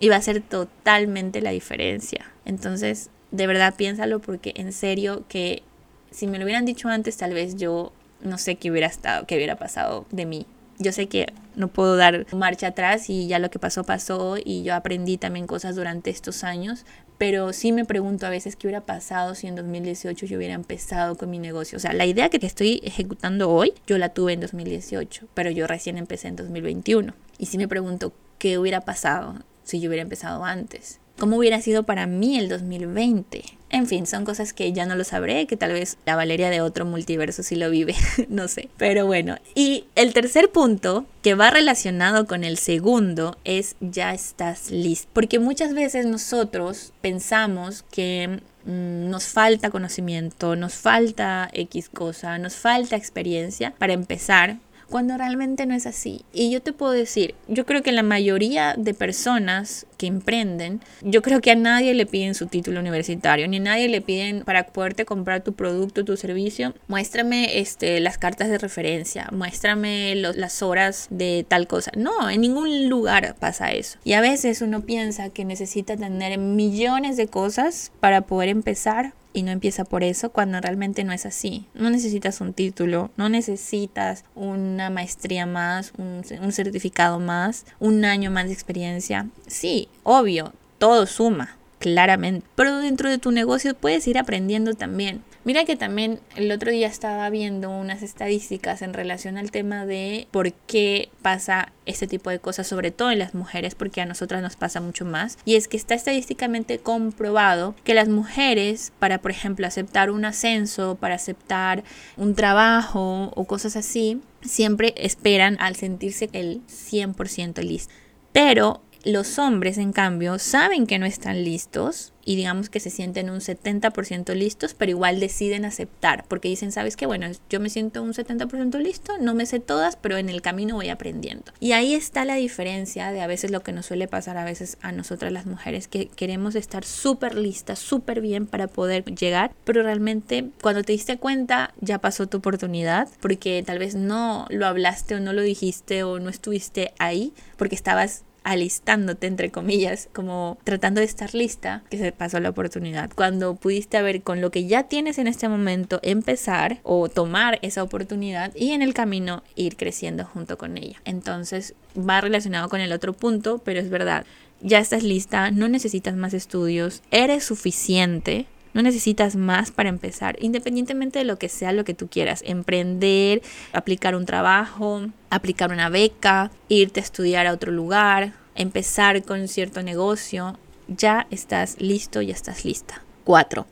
[0.00, 2.32] Y va a ser totalmente la diferencia.
[2.44, 5.62] Entonces, de verdad piénsalo porque en serio que
[6.10, 9.36] si me lo hubieran dicho antes, tal vez yo no sé qué hubiera estado, qué
[9.36, 10.46] hubiera pasado de mí.
[10.78, 14.62] Yo sé que no puedo dar marcha atrás y ya lo que pasó pasó y
[14.62, 16.84] yo aprendí también cosas durante estos años,
[17.18, 21.16] pero sí me pregunto a veces qué hubiera pasado si en 2018 yo hubiera empezado
[21.16, 21.76] con mi negocio.
[21.76, 25.66] O sea, la idea que estoy ejecutando hoy, yo la tuve en 2018, pero yo
[25.66, 27.12] recién empecé en 2021.
[27.38, 31.00] Y sí me pregunto qué hubiera pasado si yo hubiera empezado antes.
[31.18, 33.42] ¿Cómo hubiera sido para mí el 2020?
[33.70, 36.60] En fin, son cosas que ya no lo sabré, que tal vez la Valeria de
[36.60, 37.96] otro multiverso sí lo vive,
[38.28, 38.68] no sé.
[38.76, 44.70] Pero bueno, y el tercer punto que va relacionado con el segundo es ya estás
[44.70, 45.08] listo.
[45.12, 52.54] Porque muchas veces nosotros pensamos que mm, nos falta conocimiento, nos falta X cosa, nos
[52.54, 56.24] falta experiencia para empezar cuando realmente no es así.
[56.32, 61.22] Y yo te puedo decir, yo creo que la mayoría de personas que emprenden, yo
[61.22, 64.66] creo que a nadie le piden su título universitario, ni a nadie le piden para
[64.66, 71.08] poderte comprar tu producto, tu servicio, muéstrame este, las cartas de referencia, muéstrame las horas
[71.10, 71.90] de tal cosa.
[71.96, 73.98] No, en ningún lugar pasa eso.
[74.04, 79.42] Y a veces uno piensa que necesita tener millones de cosas para poder empezar y
[79.44, 81.66] no empieza por eso cuando realmente no es así.
[81.74, 88.32] No necesitas un título, no necesitas una maestría más, un, un, certificado más, un año
[88.32, 89.28] más de experiencia.
[89.46, 92.46] Sí, obvio, todo suma, claramente.
[92.54, 95.22] Pero dentro de tu negocio puedes ir aprendiendo también.
[95.44, 100.28] Mira que también el otro día estaba viendo unas estadísticas en relación al tema de
[100.30, 104.42] por qué pasa este tipo de cosas, sobre todo en las mujeres, porque a nosotras
[104.42, 105.38] nos pasa mucho más.
[105.44, 110.96] Y es que está estadísticamente comprobado que las mujeres, para por ejemplo aceptar un ascenso,
[110.96, 111.82] para aceptar
[112.16, 117.94] un trabajo o cosas así, siempre esperan al sentirse el 100% listo.
[118.32, 123.30] Pero los hombres, en cambio, saben que no están listos y digamos que se sienten
[123.30, 127.06] un 70% listos, pero igual deciden aceptar, porque dicen, ¿sabes qué?
[127.06, 130.74] Bueno, yo me siento un 70% listo, no me sé todas, pero en el camino
[130.74, 131.52] voy aprendiendo.
[131.58, 134.76] Y ahí está la diferencia de a veces lo que nos suele pasar a veces
[134.82, 139.82] a nosotras las mujeres, que queremos estar súper listas, súper bien para poder llegar, pero
[139.82, 145.14] realmente cuando te diste cuenta ya pasó tu oportunidad, porque tal vez no lo hablaste
[145.14, 151.00] o no lo dijiste o no estuviste ahí, porque estabas alistándote, entre comillas, como tratando
[151.00, 153.10] de estar lista, que se pasó la oportunidad.
[153.14, 157.82] Cuando pudiste ver con lo que ya tienes en este momento, empezar o tomar esa
[157.82, 161.00] oportunidad y en el camino ir creciendo junto con ella.
[161.04, 164.24] Entonces va relacionado con el otro punto, pero es verdad.
[164.60, 168.46] Ya estás lista, no necesitas más estudios, eres suficiente
[168.78, 172.44] no necesitas más para empezar, independientemente de lo que sea lo que tú quieras.
[172.46, 179.48] Emprender, aplicar un trabajo, aplicar una beca, irte a estudiar a otro lugar, empezar con
[179.48, 180.60] cierto negocio.
[180.86, 183.02] Ya estás listo, ya estás lista.
[183.24, 183.66] 4.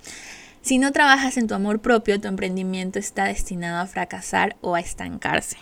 [0.60, 4.80] Si no trabajas en tu amor propio, tu emprendimiento está destinado a fracasar o a
[4.80, 5.58] estancarse.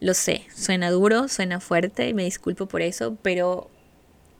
[0.00, 3.70] Lo sé, suena duro, suena fuerte me disculpo por eso, pero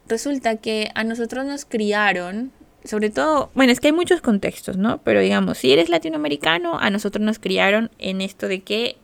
[0.09, 2.51] resulta que a nosotros nos criaron
[2.85, 4.99] sobre todo, bueno, es que hay muchos contextos, ¿no?
[5.03, 8.97] Pero digamos, si eres latinoamericano, a nosotros nos criaron en esto de que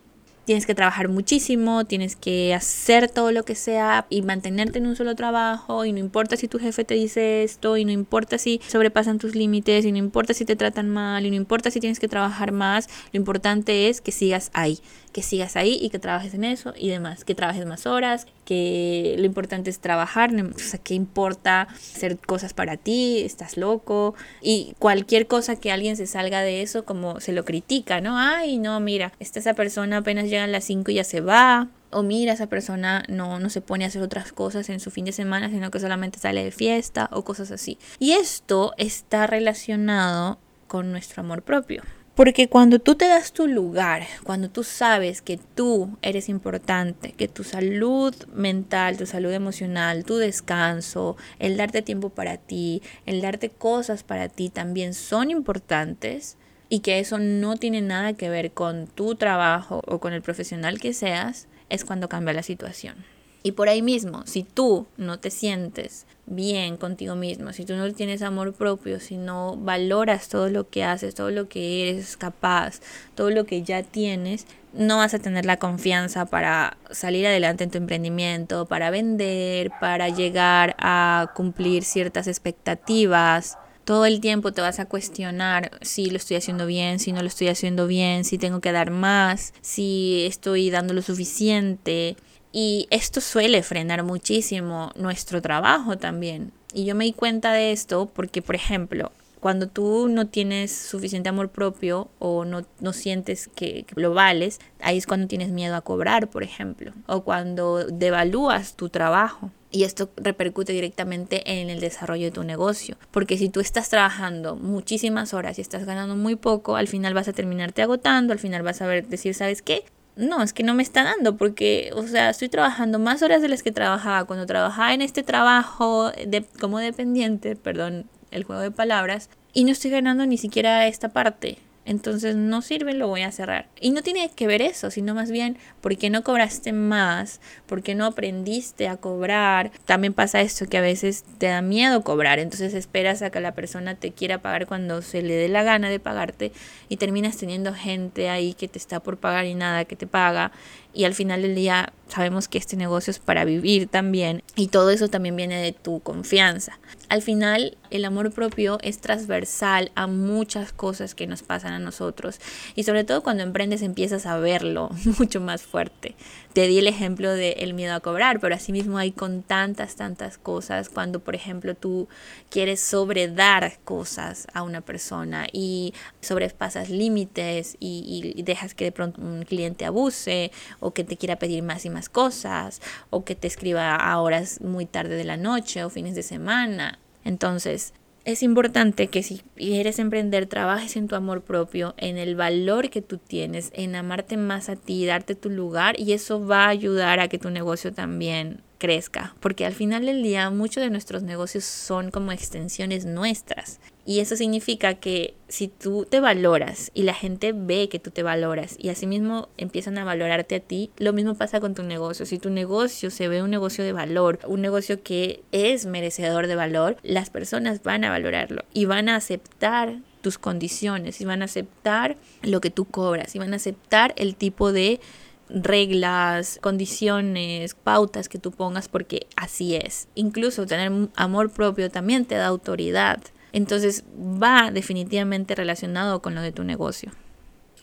[0.45, 4.97] tienes que trabajar muchísimo, tienes que hacer todo lo que sea y mantenerte en un
[4.97, 8.61] solo trabajo y no importa si tu jefe te dice esto y no importa si
[8.67, 11.99] sobrepasan tus límites y no importa si te tratan mal y no importa si tienes
[11.99, 14.81] que trabajar más, lo importante es que sigas ahí,
[15.15, 19.15] que sigas ahí y que trabajes en eso y demás, que trabajes más horas, que
[19.17, 23.21] lo importante es trabajar, o sea, ¿qué importa hacer cosas para ti?
[23.21, 24.17] ¿Estás loco?
[24.43, 28.19] Y cualquier cosa que alguien se salga de eso como se lo critica, ¿no?
[28.19, 31.69] Ay, no, mira, está esa persona apenas llega a las 5 y ya se va.
[31.91, 35.05] O mira, esa persona no, no se pone a hacer otras cosas en su fin
[35.05, 37.79] de semana, sino que solamente sale de fiesta o cosas así.
[38.01, 41.85] Y esto está relacionado con nuestro amor propio.
[42.15, 47.27] Porque cuando tú te das tu lugar, cuando tú sabes que tú eres importante, que
[47.27, 53.51] tu salud mental, tu salud emocional, tu descanso, el darte tiempo para ti, el darte
[53.51, 56.37] cosas para ti también son importantes
[56.69, 60.79] y que eso no tiene nada que ver con tu trabajo o con el profesional
[60.79, 63.14] que seas, es cuando cambia la situación.
[63.47, 67.93] Y por ahí mismo, si tú no te sientes bien contigo mismo, si tú no
[67.93, 72.81] tienes amor propio, si no valoras todo lo que haces, todo lo que eres capaz,
[73.15, 77.71] todo lo que ya tienes, no vas a tener la confianza para salir adelante en
[77.71, 83.59] tu emprendimiento, para vender, para llegar a cumplir ciertas expectativas.
[83.85, 87.29] Todo el tiempo te vas a cuestionar si lo estoy haciendo bien, si no lo
[87.29, 92.17] estoy haciendo bien, si tengo que dar más, si estoy dando lo suficiente.
[92.57, 96.53] Y esto suele frenar muchísimo nuestro trabajo también.
[96.73, 101.29] Y yo me di cuenta de esto porque, por ejemplo, cuando tú no tienes suficiente
[101.29, 105.81] amor propio o no, no sientes que, lo vales, ahí es cuando tienes miedo a
[105.81, 109.51] cobrar, por ejemplo, o cuando devalúas tu trabajo.
[109.73, 112.97] Y esto repercute directamente en el desarrollo de tu negocio.
[113.11, 117.27] Porque si tú estás trabajando muchísimas horas y estás ganando muy poco, al final vas
[117.27, 119.85] a terminarte agotando, al final vas a ver, decir, ¿sabes qué?
[120.17, 123.49] No, es que no me está dando porque, o sea, estoy trabajando más horas de
[123.49, 128.71] las que trabajaba cuando trabajaba en este trabajo de, como dependiente, perdón, el juego de
[128.71, 131.59] palabras, y no estoy ganando ni siquiera esta parte.
[131.87, 133.69] Entonces no sirve, lo voy a cerrar.
[133.79, 138.07] Y no tiene que ver eso, sino más bien porque no cobraste más, porque no
[138.07, 139.71] aprendiste a cobrar.
[139.85, 143.55] También pasa esto que a veces te da miedo cobrar, entonces esperas a que la
[143.55, 146.53] persona te quiera pagar cuando se le dé la gana de pagarte
[146.89, 150.53] y terminas teniendo gente ahí que te está por pagar y nada que te paga
[150.95, 154.91] y al final del día sabemos que este negocio es para vivir también y todo
[154.91, 156.79] eso también viene de tu confianza.
[157.09, 162.41] Al final el amor propio es transversal a muchas cosas que nos pasan a nosotros
[162.75, 166.15] y sobre todo cuando emprendes empiezas a verlo mucho más fuerte.
[166.53, 170.39] Te di el ejemplo del el miedo a cobrar, pero asimismo hay con tantas, tantas
[170.39, 172.09] cosas cuando por ejemplo tú
[172.49, 179.21] quieres sobredar cosas a una persona y sobrepasas límites y, y dejas que de pronto
[179.21, 180.53] un cliente abuse
[180.85, 184.61] o que te quiera pedir más y más cosas o que te escriba a horas
[184.61, 186.99] muy tarde de la noche o fines de semana.
[187.25, 187.95] Entonces,
[188.27, 193.01] es importante que si quieres emprender, trabajes en tu amor propio, en el valor que
[193.01, 197.19] tú tienes, en amarte más a ti, darte tu lugar y eso va a ayudar
[197.21, 201.65] a que tu negocio también crezca, porque al final del día muchos de nuestros negocios
[201.65, 203.81] son como extensiones nuestras.
[204.07, 208.23] Y eso significa que si tú te valoras y la gente ve que tú te
[208.23, 212.27] valoras y asimismo empiezan a valorarte a ti, lo mismo pasa con tu negocio.
[212.27, 216.57] Si tu negocio se ve un negocio de valor, un negocio que es merecedor de
[216.57, 221.47] valor, las personas van a valorarlo y van a aceptar tus condiciones y van a
[221.47, 225.01] aceptar lo que tú cobras y van a aceptar el tipo de
[225.49, 230.09] reglas, condiciones, pautas que tú pongas porque así es.
[230.15, 233.21] Incluso tener amor propio también te da autoridad.
[233.55, 237.13] Entonces va definitivamente relacionado con lo de tu negocio.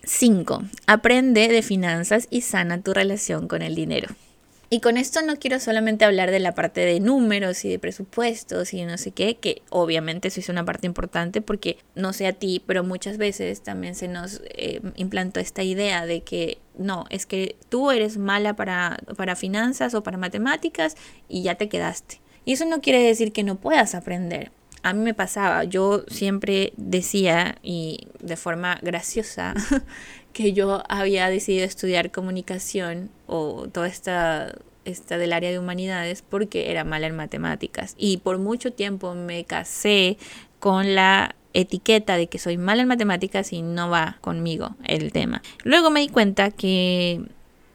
[0.04, 0.64] 5.
[0.86, 4.10] Aprende de finanzas y sana tu relación con el dinero.
[4.70, 8.74] Y con esto no quiero solamente hablar de la parte de números y de presupuestos
[8.74, 12.34] y no sé qué, que obviamente eso es una parte importante porque no sé a
[12.34, 17.26] ti, pero muchas veces también se nos eh, implantó esta idea de que no, es
[17.26, 20.98] que tú eres mala para, para finanzas o para matemáticas
[21.30, 22.20] y ya te quedaste.
[22.44, 24.52] Y eso no quiere decir que no puedas aprender.
[24.84, 29.54] A mí me pasaba, yo siempre decía y de forma graciosa
[30.34, 36.72] que yo había decidido estudiar comunicación o toda esta, esta del área de humanidades porque
[36.72, 37.96] era mala en matemáticas.
[37.98, 40.18] Y por mucho tiempo me casé
[40.60, 45.42] con la etiqueta de que soy mala en matemáticas y no va conmigo el tema.
[45.64, 47.26] Luego me di cuenta que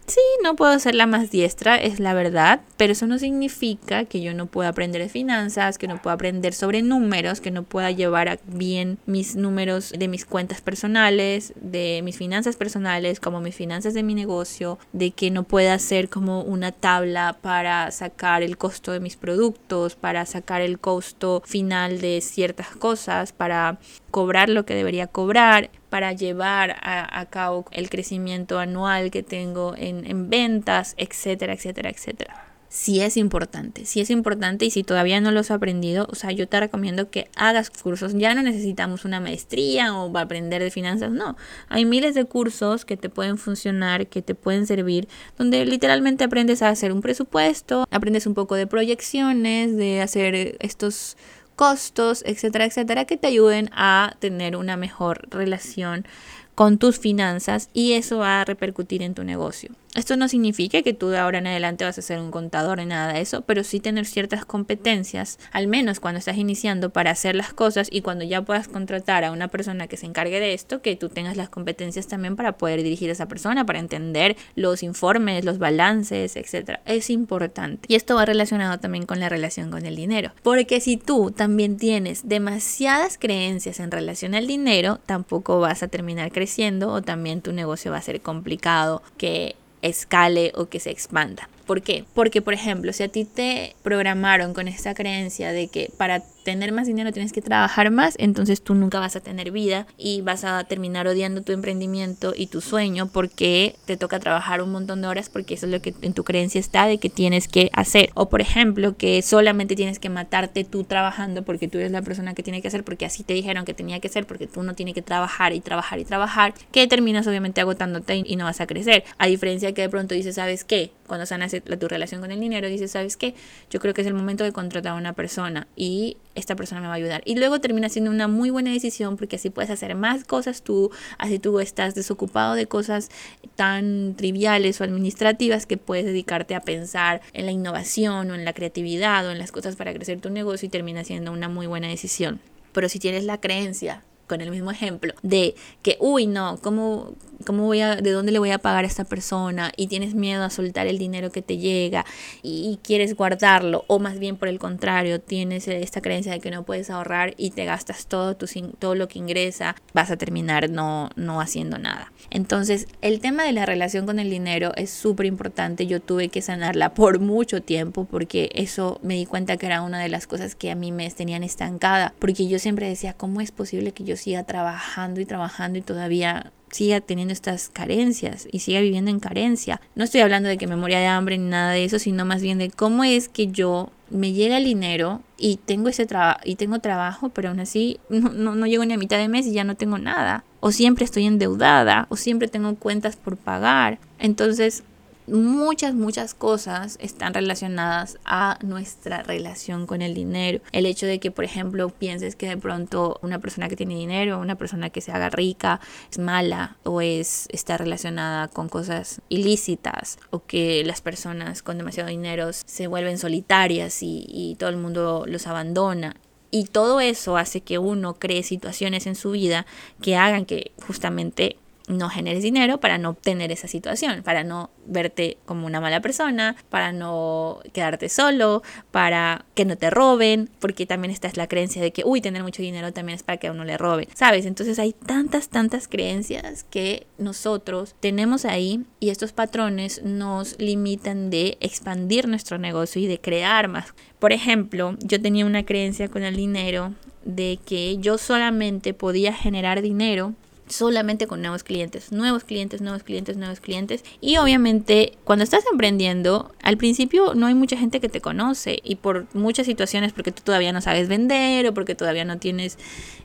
[0.06, 4.20] Sí, no puedo ser la más diestra, es la verdad, pero eso no significa que
[4.20, 7.90] yo no pueda aprender de finanzas, que no pueda aprender sobre números, que no pueda
[7.90, 13.94] llevar bien mis números de mis cuentas personales, de mis finanzas personales, como mis finanzas
[13.94, 18.92] de mi negocio, de que no pueda hacer como una tabla para sacar el costo
[18.92, 23.80] de mis productos, para sacar el costo final de ciertas cosas, para
[24.12, 30.06] cobrar lo que debería cobrar para llevar a, cabo el crecimiento anual que tengo en,
[30.06, 32.46] en ventas, etcétera, etcétera, etcétera
[32.76, 36.30] sí es importante, sí es importante y si todavía no lo has aprendido, o sea,
[36.32, 38.12] yo te recomiendo que hagas cursos.
[38.14, 41.36] Ya no necesitamos una maestría o aprender de finanzas, no.
[41.68, 46.60] Hay miles de cursos que te pueden funcionar, que te pueden servir, donde literalmente aprendes
[46.60, 51.16] a hacer un presupuesto, aprendes un poco de proyecciones, de hacer estos
[51.56, 56.06] costos, etcétera, etcétera, que te ayuden a tener una mejor relación
[56.54, 59.70] con tus finanzas y eso va a repercutir en tu negocio.
[59.96, 62.84] Esto no significa que tú de ahora en adelante vas a ser un contador ni
[62.84, 67.34] nada de eso, pero sí tener ciertas competencias, al menos cuando estás iniciando para hacer
[67.34, 70.82] las cosas y cuando ya puedas contratar a una persona que se encargue de esto,
[70.82, 74.82] que tú tengas las competencias también para poder dirigir a esa persona, para entender los
[74.82, 76.80] informes, los balances, etc.
[76.84, 77.86] Es importante.
[77.88, 81.78] Y esto va relacionado también con la relación con el dinero, porque si tú también
[81.78, 87.54] tienes demasiadas creencias en relación al dinero, tampoco vas a terminar creciendo o también tu
[87.54, 91.48] negocio va a ser complicado que escale o que se expanda.
[91.66, 92.04] ¿Por qué?
[92.14, 96.70] Porque, por ejemplo, si a ti te programaron con esta creencia de que para tener
[96.70, 100.44] más dinero tienes que trabajar más, entonces tú nunca vas a tener vida y vas
[100.44, 105.08] a terminar odiando tu emprendimiento y tu sueño porque te toca trabajar un montón de
[105.08, 108.10] horas porque eso es lo que en tu creencia está de que tienes que hacer.
[108.14, 112.32] O por ejemplo, que solamente tienes que matarte tú trabajando porque tú eres la persona
[112.32, 114.74] que tiene que hacer porque así te dijeron que tenía que ser porque tú no
[114.74, 118.68] tienes que trabajar y trabajar y trabajar, que terminas obviamente agotándote y no vas a
[118.68, 119.02] crecer.
[119.18, 120.92] A diferencia que de pronto dices, ¿sabes qué?
[121.08, 123.34] Cuando sanas tu relación con el dinero, dices, ¿sabes qué?
[123.68, 126.86] Yo creo que es el momento de contratar a una persona y esta persona me
[126.86, 127.22] va a ayudar.
[127.24, 130.90] Y luego termina siendo una muy buena decisión porque así puedes hacer más cosas tú,
[131.18, 133.10] así tú estás desocupado de cosas
[133.56, 138.52] tan triviales o administrativas que puedes dedicarte a pensar en la innovación o en la
[138.52, 141.88] creatividad o en las cosas para crecer tu negocio y termina siendo una muy buena
[141.88, 142.40] decisión.
[142.72, 147.14] Pero si tienes la creencia con el mismo ejemplo de que, uy, no, ¿cómo,
[147.44, 149.72] cómo voy a, de dónde le voy a pagar a esta persona?
[149.76, 152.04] Y tienes miedo a soltar el dinero que te llega
[152.42, 156.64] y, quieres guardarlo, o más bien por el contrario, tienes esta creencia de que no
[156.64, 158.46] puedes ahorrar y te gastas todo, tu,
[158.78, 162.12] todo lo que ingresa, vas a terminar no, no haciendo nada.
[162.30, 165.86] Entonces, el tema de la relación con el dinero es súper importante.
[165.86, 170.00] Yo tuve que sanarla por mucho tiempo porque eso me di cuenta que era una
[170.00, 173.50] de las cosas que a mí me tenían estancada, porque yo siempre decía, ¿cómo es
[173.50, 178.80] posible que yo siga trabajando y trabajando y todavía siga teniendo estas carencias y siga
[178.80, 179.80] viviendo en carencia.
[179.94, 182.42] No estoy hablando de que me moría de hambre ni nada de eso, sino más
[182.42, 186.56] bien de cómo es que yo me llega el dinero y tengo ese trabajo y
[186.56, 189.52] tengo trabajo, pero aún así no, no, no llego ni a mitad de mes y
[189.52, 190.44] ya no tengo nada.
[190.60, 193.98] O siempre estoy endeudada, o siempre tengo cuentas por pagar.
[194.18, 194.82] Entonces,
[195.26, 200.60] muchas, muchas cosas están relacionadas a nuestra relación con el dinero.
[200.72, 204.38] El hecho de que, por ejemplo, pienses que de pronto una persona que tiene dinero,
[204.38, 210.18] una persona que se haga rica, es mala o es está relacionada con cosas ilícitas
[210.30, 215.24] o que las personas con demasiado dinero se vuelven solitarias y, y todo el mundo
[215.26, 216.16] los abandona.
[216.50, 219.66] Y todo eso hace que uno cree situaciones en su vida
[220.00, 225.38] que hagan que justamente no generes dinero para no obtener esa situación, para no verte
[225.44, 231.12] como una mala persona, para no quedarte solo, para que no te roben, porque también
[231.12, 233.52] esta es la creencia de que, uy, tener mucho dinero también es para que a
[233.52, 234.46] uno le roben, ¿sabes?
[234.46, 241.56] Entonces hay tantas, tantas creencias que nosotros tenemos ahí y estos patrones nos limitan de
[241.60, 243.94] expandir nuestro negocio y de crear más.
[244.18, 249.82] Por ejemplo, yo tenía una creencia con el dinero de que yo solamente podía generar
[249.82, 250.34] dinero
[250.68, 254.04] solamente con nuevos clientes, nuevos clientes, nuevos clientes, nuevos clientes.
[254.20, 258.96] Y obviamente cuando estás emprendiendo, al principio no hay mucha gente que te conoce y
[258.96, 262.78] por muchas situaciones porque tú todavía no sabes vender o porque todavía no tienes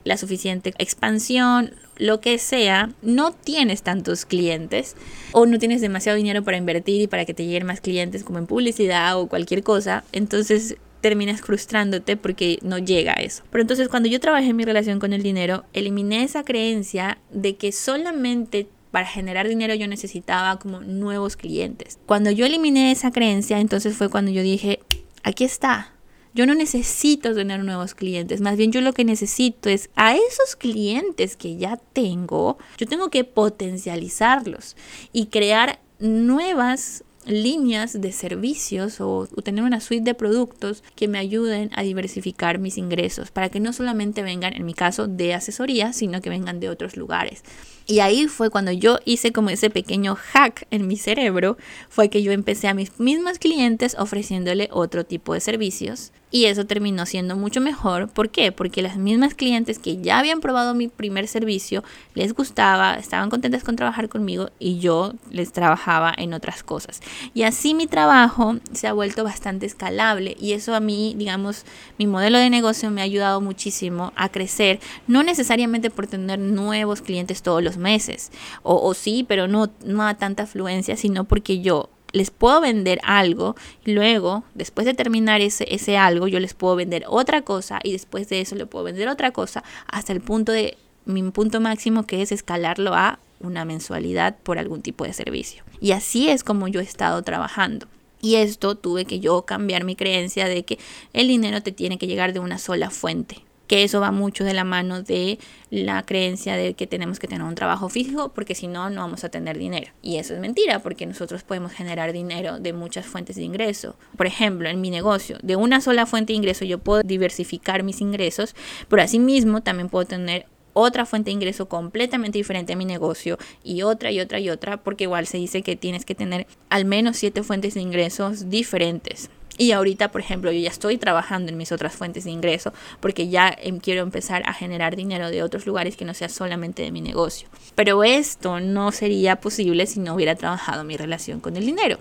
[0.04, 4.96] la suficiente expansión, lo que sea, no tienes tantos clientes
[5.32, 8.38] o no tienes demasiado dinero para invertir y para que te lleguen más clientes como
[8.38, 10.04] en publicidad o cualquier cosa.
[10.12, 13.42] Entonces terminas frustrándote porque no llega a eso.
[13.50, 17.56] Pero entonces cuando yo trabajé en mi relación con el dinero, eliminé esa creencia de
[17.56, 21.98] que solamente para generar dinero yo necesitaba como nuevos clientes.
[22.06, 24.80] Cuando yo eliminé esa creencia, entonces fue cuando yo dije,
[25.24, 25.92] aquí está.
[26.34, 30.56] Yo no necesito tener nuevos clientes, más bien yo lo que necesito es a esos
[30.56, 34.74] clientes que ya tengo, yo tengo que potencializarlos
[35.12, 41.70] y crear nuevas líneas de servicios o, tener una suite de productos que me ayuden
[41.74, 46.20] a diversificar mis ingresos para que no solamente vengan, en mi caso, de asesoría, sino
[46.20, 47.42] que vengan de otros lugares.
[47.86, 51.56] Y ahí fue cuando yo hice como ese pequeño hack en mi cerebro,
[51.88, 56.64] fue que yo empecé a mis mismos clientes ofreciéndole otro tipo de servicios y eso
[56.64, 58.08] terminó siendo mucho mejor.
[58.08, 58.50] ¿Por qué?
[58.50, 63.62] Porque las mismas clientes que ya habían probado mi primer servicio les gustaba, estaban contentas
[63.62, 67.02] con trabajar conmigo y yo les trabajaba en otras cosas.
[67.34, 71.66] Y así mi trabajo se ha vuelto bastante escalable y eso a mí, digamos,
[71.98, 77.02] mi modelo de negocio me ha ayudado muchísimo a crecer, no necesariamente por tener nuevos
[77.02, 81.60] clientes todos los meses, o, o sí, pero no, no a tanta afluencia, sino porque
[81.60, 86.54] yo les puedo vender algo y luego, después de terminar ese, ese algo, yo les
[86.54, 90.20] puedo vender otra cosa y después de eso le puedo vender otra cosa hasta el
[90.20, 95.12] punto de mi punto máximo que es escalarlo a una mensualidad por algún tipo de
[95.12, 95.64] servicio.
[95.80, 97.86] Y así es como yo he estado trabajando.
[98.20, 100.78] Y esto tuve que yo cambiar mi creencia de que
[101.12, 103.42] el dinero te tiene que llegar de una sola fuente
[103.72, 105.38] que eso va mucho de la mano de
[105.70, 109.24] la creencia de que tenemos que tener un trabajo fijo porque si no, no vamos
[109.24, 109.90] a tener dinero.
[110.02, 113.96] Y eso es mentira porque nosotros podemos generar dinero de muchas fuentes de ingreso.
[114.14, 118.02] Por ejemplo, en mi negocio, de una sola fuente de ingreso yo puedo diversificar mis
[118.02, 118.54] ingresos,
[118.90, 120.44] pero asimismo también puedo tener
[120.74, 124.82] otra fuente de ingreso completamente diferente a mi negocio y otra y otra y otra,
[124.82, 129.30] porque igual se dice que tienes que tener al menos siete fuentes de ingresos diferentes.
[129.58, 133.28] Y ahorita, por ejemplo, yo ya estoy trabajando en mis otras fuentes de ingreso porque
[133.28, 136.90] ya em, quiero empezar a generar dinero de otros lugares que no sea solamente de
[136.90, 137.48] mi negocio.
[137.74, 141.98] Pero esto no sería posible si no hubiera trabajado mi relación con el dinero.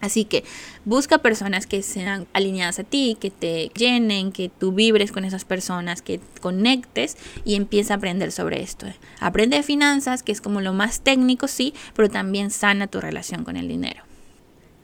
[0.00, 0.44] Así que
[0.84, 5.44] busca personas que sean alineadas a ti, que te llenen, que tú vibres con esas
[5.44, 8.86] personas, que conectes y empieza a aprender sobre esto.
[9.20, 13.44] Aprende de finanzas, que es como lo más técnico, sí, pero también sana tu relación
[13.44, 14.02] con el dinero.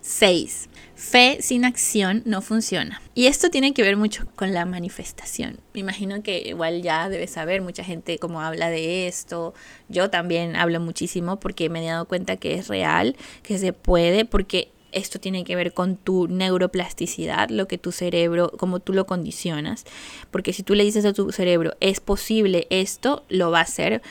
[0.01, 0.69] 6.
[0.95, 3.03] Fe sin acción no funciona.
[3.15, 5.59] Y esto tiene que ver mucho con la manifestación.
[5.75, 9.55] Me imagino que igual ya debes saber mucha gente cómo habla de esto.
[9.89, 14.25] Yo también hablo muchísimo porque me he dado cuenta que es real, que se puede,
[14.25, 19.07] porque esto tiene que ver con tu neuroplasticidad, lo que tu cerebro, como tú lo
[19.07, 19.85] condicionas.
[20.31, 24.03] Porque si tú le dices a tu cerebro, es posible esto, lo va a hacer.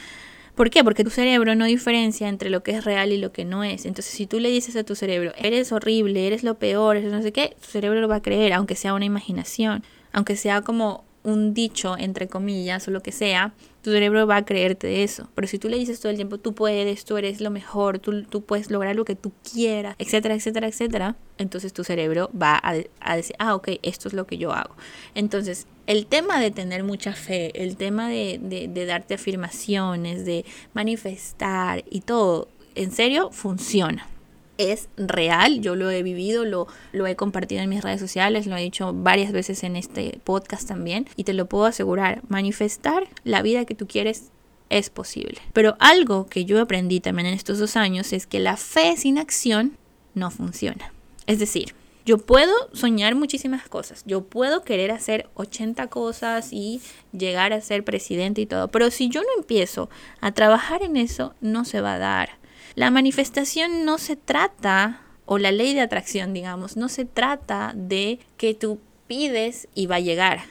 [0.61, 0.83] ¿Por qué?
[0.83, 3.87] Porque tu cerebro no diferencia entre lo que es real y lo que no es.
[3.87, 7.23] Entonces, si tú le dices a tu cerebro, eres horrible, eres lo peor, eres no
[7.23, 9.83] sé qué, tu cerebro lo va a creer, aunque sea una imaginación,
[10.13, 13.53] aunque sea como un dicho, entre comillas, o lo que sea,
[13.83, 15.29] tu cerebro va a creerte de eso.
[15.35, 18.23] Pero si tú le dices todo el tiempo, tú puedes, tú eres lo mejor, tú,
[18.23, 23.15] tú puedes lograr lo que tú quieras, etcétera, etcétera, etcétera, entonces tu cerebro va a,
[23.15, 24.75] decir, ah, ok, esto es lo que yo hago.
[25.15, 30.45] Entonces, el tema de tener mucha fe, el tema de, de, de darte afirmaciones, de
[30.73, 34.07] manifestar y todo, en serio, funciona
[34.61, 38.55] es real, yo lo he vivido, lo, lo he compartido en mis redes sociales, lo
[38.55, 43.41] he dicho varias veces en este podcast también y te lo puedo asegurar, manifestar la
[43.41, 44.31] vida que tú quieres
[44.69, 45.39] es posible.
[45.53, 49.17] Pero algo que yo aprendí también en estos dos años es que la fe sin
[49.17, 49.77] acción
[50.13, 50.93] no funciona.
[51.27, 56.81] Es decir, yo puedo soñar muchísimas cosas, yo puedo querer hacer 80 cosas y
[57.11, 59.89] llegar a ser presidente y todo, pero si yo no empiezo
[60.19, 62.40] a trabajar en eso, no se va a dar.
[62.75, 68.19] La manifestación no se trata, o la ley de atracción, digamos, no se trata de
[68.37, 70.41] que tú pides y va a llegar,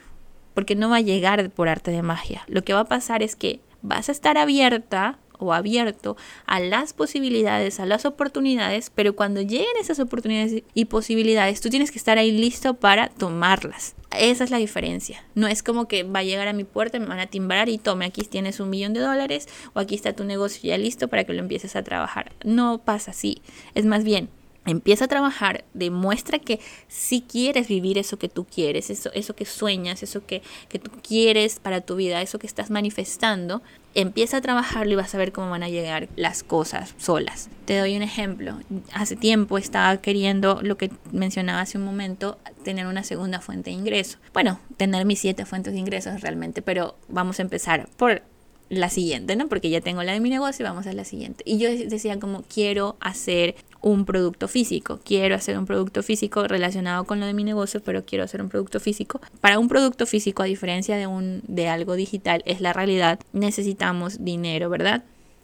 [0.55, 2.43] porque no va a llegar por arte de magia.
[2.47, 6.17] Lo que va a pasar es que vas a estar abierta o abierto
[6.47, 11.91] a las posibilidades, a las oportunidades, pero cuando lleguen esas oportunidades y posibilidades, tú tienes
[11.91, 13.95] que estar ahí listo para tomarlas.
[14.17, 15.25] Esa es la diferencia.
[15.35, 17.79] No es como que va a llegar a mi puerta, me van a timbrar y
[17.79, 21.25] tome, aquí tienes un millón de dólares o aquí está tu negocio ya listo para
[21.25, 22.33] que lo empieces a trabajar.
[22.45, 23.41] No pasa así.
[23.75, 24.29] Es más bien,
[24.67, 29.47] Empieza a trabajar, demuestra que si quieres vivir eso que tú quieres, eso, eso que
[29.47, 33.63] sueñas, eso que, que tú quieres para tu vida, eso que estás manifestando,
[33.95, 37.49] empieza a trabajarlo y vas a ver cómo van a llegar las cosas solas.
[37.65, 38.59] Te doy un ejemplo.
[38.93, 43.77] Hace tiempo estaba queriendo, lo que mencionaba hace un momento, tener una segunda fuente de
[43.77, 44.19] ingreso.
[44.35, 48.23] Bueno, tener mis siete fuentes de ingresos realmente, pero vamos a empezar por
[48.71, 49.49] la siguiente, ¿no?
[49.49, 51.43] Porque ya tengo la de mi negocio y vamos a la siguiente.
[51.45, 57.05] Y yo decía como quiero hacer un producto físico, quiero hacer un producto físico relacionado
[57.05, 59.21] con lo de mi negocio, pero quiero hacer un producto físico.
[59.41, 64.25] Para un producto físico, a diferencia de un de algo digital, es la realidad, necesitamos
[64.25, 65.03] dinero, ¿verdad?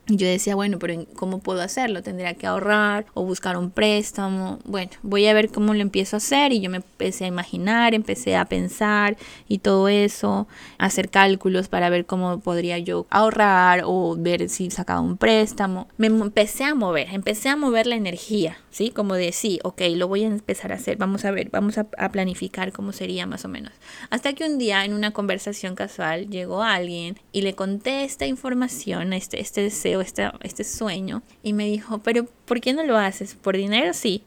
[0.08, 2.02] Y yo decía, bueno, pero ¿cómo puedo hacerlo?
[2.02, 4.60] Tendría que ahorrar o buscar un préstamo.
[4.64, 7.92] Bueno, voy a ver cómo lo empiezo a hacer y yo me empecé a imaginar,
[7.92, 9.16] empecé a pensar
[9.48, 10.46] y todo eso,
[10.78, 15.88] hacer cálculos para ver cómo podría yo ahorrar o ver si sacaba un préstamo.
[15.96, 18.90] Me empecé a mover, empecé a mover la energía, ¿sí?
[18.90, 21.86] Como de, sí, ok, lo voy a empezar a hacer, vamos a ver, vamos a,
[22.10, 23.72] planificar cómo sería más o menos.
[24.10, 29.14] Hasta que un día en una conversación casual llegó alguien y le conté esta información,
[29.14, 33.34] este, este deseo este, este sueño y me dijo, pero ¿por qué no lo haces?
[33.34, 33.94] ¿Por dinero?
[33.94, 34.22] Sí.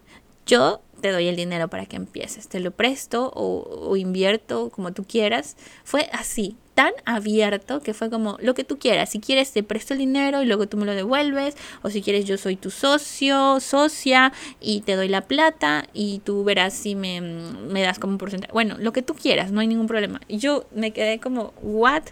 [0.48, 5.04] Yo te doy el dinero para que empieces, te lo presto o, invierto como tú
[5.04, 5.58] quieras.
[5.84, 9.10] Fue así, tan abierto que fue como lo que tú quieras.
[9.10, 11.58] Si quieres te presto el dinero y luego tú me lo devuelves.
[11.82, 16.46] O si quieres yo soy tu socio, socia y te doy la plata y tú
[16.46, 18.54] verás si me, me das como un porcentaje.
[18.54, 20.22] Bueno, lo que tú quieras, no hay ningún problema.
[20.30, 22.04] Y yo me quedé como, ¿what?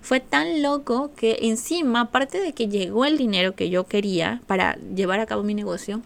[0.00, 4.78] fue tan loco que encima, aparte de que llegó el dinero que yo quería para
[4.96, 6.02] llevar a cabo mi negocio,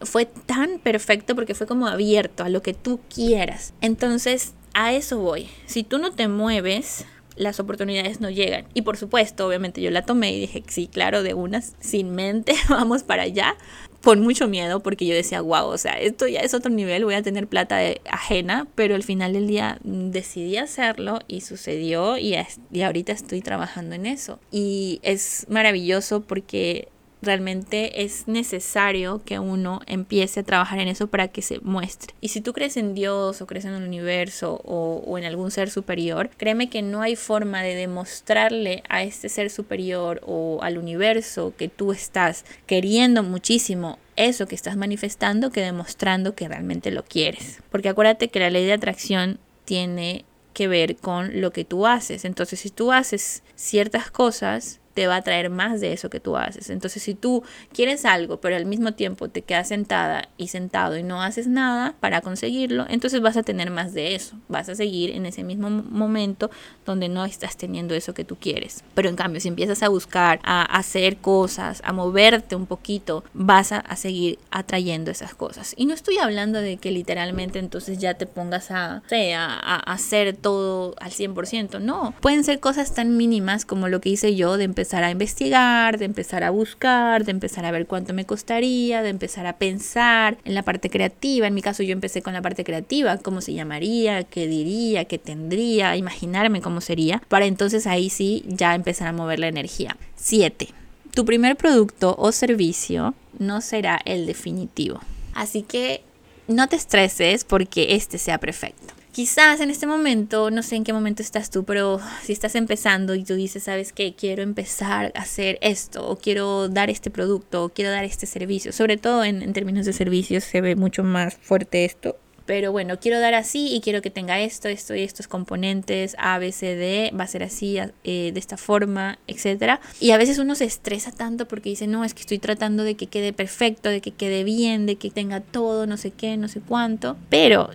[0.00, 3.74] fue tan perfecto porque fue como abierto a lo que tú quieras.
[3.80, 5.48] Entonces, a eso voy.
[5.66, 7.04] Si tú no te mueves,
[7.38, 8.66] las oportunidades no llegan.
[8.74, 12.54] Y por supuesto, obviamente yo la tomé y dije, sí, claro, de unas, sin mente,
[12.68, 13.56] vamos para allá
[14.02, 17.14] con mucho miedo porque yo decía, wow, o sea, esto ya es otro nivel, voy
[17.14, 17.80] a tener plata
[18.10, 22.36] ajena, pero al final del día decidí hacerlo y sucedió y,
[22.70, 24.38] y ahorita estoy trabajando en eso.
[24.50, 26.88] Y es maravilloso porque
[27.22, 32.14] realmente es necesario que uno empiece a trabajar en eso para que se muestre.
[32.20, 35.50] Y si tú crees en Dios o crees en el universo o, o, en algún
[35.50, 40.78] ser superior, créeme que no hay forma de demostrarle a este ser superior o al
[40.78, 47.04] universo que tú estás queriendo muchísimo eso que estás manifestando que demostrando que realmente lo
[47.04, 47.60] quieres.
[47.70, 52.24] Porque acuérdate que la ley de atracción tiene que ver con lo que tú haces.
[52.24, 56.36] Entonces, si tú haces ciertas cosas, te va a traer más de eso que tú
[56.36, 56.70] haces.
[56.70, 61.04] Entonces, si tú quieres algo, pero al mismo tiempo te quedas sentada y sentado y
[61.04, 64.34] no haces nada para conseguirlo, entonces vas a tener más de eso.
[64.48, 66.50] Vas a seguir en ese mismo momento
[66.84, 68.82] donde no estás teniendo eso que tú quieres.
[68.94, 73.70] Pero en cambio, si empiezas a buscar, a hacer cosas, a moverte un poquito, vas
[73.72, 75.74] a, seguir atrayendo esas cosas.
[75.76, 80.94] Y no estoy hablando de que literalmente entonces ya te pongas a, a hacer todo
[81.00, 81.80] al 100%.
[81.80, 85.10] No, pueden ser cosas tan mínimas como lo que hice yo de empezar empezar a
[85.10, 89.58] investigar, de empezar a buscar, de empezar a ver cuánto me costaría, de empezar a
[89.58, 91.46] pensar en la parte creativa.
[91.46, 95.18] En mi caso yo empecé con la parte creativa, cómo se llamaría, qué diría, qué
[95.18, 99.94] tendría, imaginarme cómo sería, para entonces ahí sí ya empezar a mover la energía.
[100.16, 100.68] 7.
[101.12, 105.00] Tu primer producto o servicio no será el definitivo.
[105.34, 106.00] Así que
[106.46, 108.94] no te estreses porque este sea perfecto.
[109.18, 113.16] Quizás en este momento, no sé en qué momento estás tú, pero si estás empezando
[113.16, 114.14] y tú dices, ¿sabes qué?
[114.14, 118.72] Quiero empezar a hacer esto, o quiero dar este producto, o quiero dar este servicio.
[118.72, 122.16] Sobre todo en, en términos de servicios se ve mucho más fuerte esto
[122.46, 126.38] pero bueno, quiero dar así y quiero que tenga esto, esto y estos componentes, A,
[126.38, 129.80] B, C, D, va a ser así, eh, de esta forma, etc.
[130.00, 132.94] Y a veces uno se estresa tanto porque dice, no, es que estoy tratando de
[132.94, 136.48] que quede perfecto, de que quede bien, de que tenga todo, no sé qué, no
[136.48, 137.18] sé cuánto.
[137.28, 137.68] Pero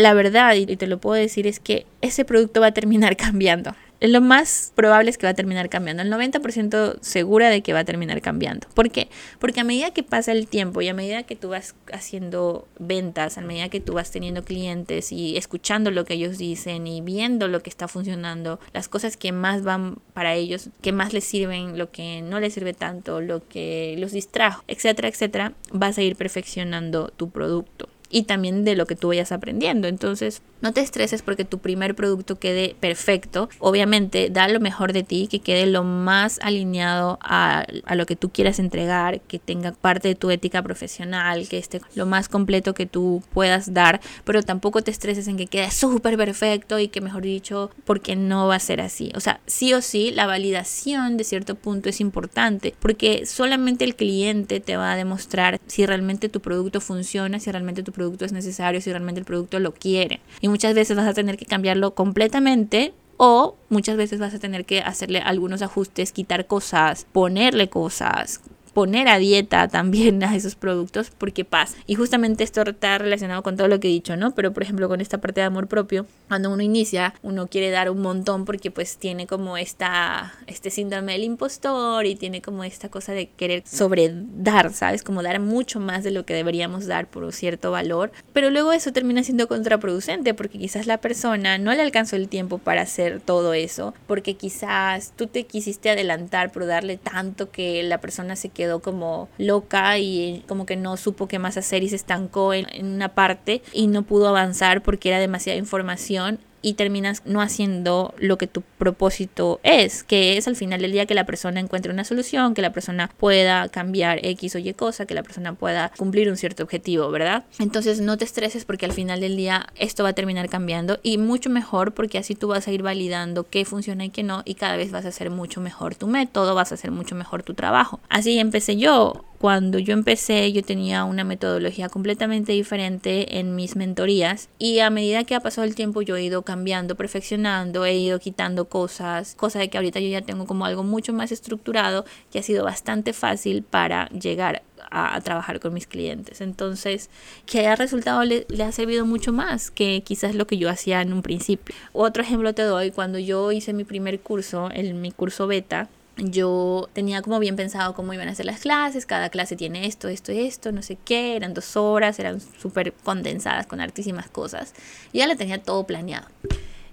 [0.00, 3.74] la verdad, y te lo puedo decir, es que ese producto va a terminar cambiando
[4.08, 6.02] lo más probable es que va a terminar cambiando.
[6.02, 8.66] El 90% segura de que va a terminar cambiando.
[8.74, 9.08] ¿Por qué?
[9.38, 13.36] Porque a medida que pasa el tiempo y a medida que tú vas haciendo ventas,
[13.36, 17.48] a medida que tú vas teniendo clientes y escuchando lo que ellos dicen y viendo
[17.48, 21.76] lo que está funcionando, las cosas que más van para ellos, que más les sirven,
[21.76, 26.16] lo que no les sirve tanto, lo que los distrajo, etcétera, etcétera, vas a ir
[26.16, 29.88] perfeccionando tu producto y también de lo que tú vayas aprendiendo.
[29.88, 33.48] Entonces, no te estreses porque tu primer producto quede perfecto.
[33.58, 38.30] Obviamente, da lo mejor de ti, que quede lo más alineado a, lo que tú
[38.30, 42.86] quieras entregar, que tenga parte de tu ética profesional, que esté lo más completo que
[42.86, 47.22] tú puedas dar, pero tampoco te estreses en que quede súper perfecto y que, mejor
[47.22, 49.12] dicho, porque no va a ser así.
[49.14, 53.96] O sea, sí o sí, la validación de cierto punto es importante, porque solamente el
[53.96, 58.32] cliente te va a demostrar si realmente tu producto funciona, si realmente tu producto es
[58.32, 60.20] necesario, si realmente el producto lo quiere.
[60.50, 64.80] Muchas veces vas a tener que cambiarlo completamente o muchas veces vas a tener que
[64.80, 68.40] hacerle algunos ajustes, quitar cosas, ponerle cosas,
[68.70, 71.76] poner a dieta también a esos productos porque pasa.
[71.86, 74.32] Y justamente esto está relacionado con todo lo que he dicho, ¿no?
[74.32, 77.90] Pero por ejemplo con esta parte de amor propio, cuando uno inicia, uno quiere dar
[77.90, 82.88] un montón porque pues tiene como esta, este síndrome del impostor y tiene como esta
[82.88, 85.02] cosa de querer sobredar, ¿sabes?
[85.02, 88.12] Como dar mucho más de lo que deberíamos dar por cierto valor.
[88.32, 92.58] Pero luego eso termina siendo contraproducente porque quizás la persona no le alcanzó el tiempo
[92.58, 97.98] para hacer todo eso, porque quizás tú te quisiste adelantar por darle tanto que la
[97.98, 101.96] persona se quedó como loca y como que no supo qué más hacer y se
[101.96, 107.22] estancó en, en una parte y no pudo avanzar porque era demasiada información y terminas
[107.24, 111.24] no haciendo lo que tu propósito es, que es al final del día que la
[111.24, 115.22] persona encuentre una solución, que la persona pueda cambiar X o Y cosa, que la
[115.22, 117.44] persona pueda cumplir un cierto objetivo, ¿verdad?
[117.58, 121.18] Entonces no te estreses porque al final del día esto va a terminar cambiando y
[121.18, 124.54] mucho mejor porque así tú vas a ir validando qué funciona y qué no y
[124.54, 127.54] cada vez vas a hacer mucho mejor tu método, vas a hacer mucho mejor tu
[127.54, 128.00] trabajo.
[128.08, 134.50] Así empecé yo cuando yo empecé yo tenía una metodología completamente diferente en mis mentorías
[134.58, 138.18] y a medida que ha pasado el tiempo yo he ido cambiando, perfeccionando, he ido
[138.18, 142.38] quitando cosas, cosa de que ahorita yo ya tengo como algo mucho más estructurado que
[142.38, 146.42] ha sido bastante fácil para llegar a, trabajar con mis clientes.
[146.42, 147.08] Entonces,
[147.46, 151.00] que haya resultado le, le, ha servido mucho más que quizás lo que yo hacía
[151.00, 151.74] en un principio.
[151.92, 156.88] Otro ejemplo te doy, cuando yo hice mi primer curso, en mi curso beta, yo
[156.92, 160.32] tenía como bien pensado cómo iban a ser las clases, cada clase tiene esto, esto
[160.32, 164.74] esto, no sé qué, eran dos horas, eran súper condensadas con hartísimas cosas.
[165.12, 166.26] Ya la tenía todo planeado.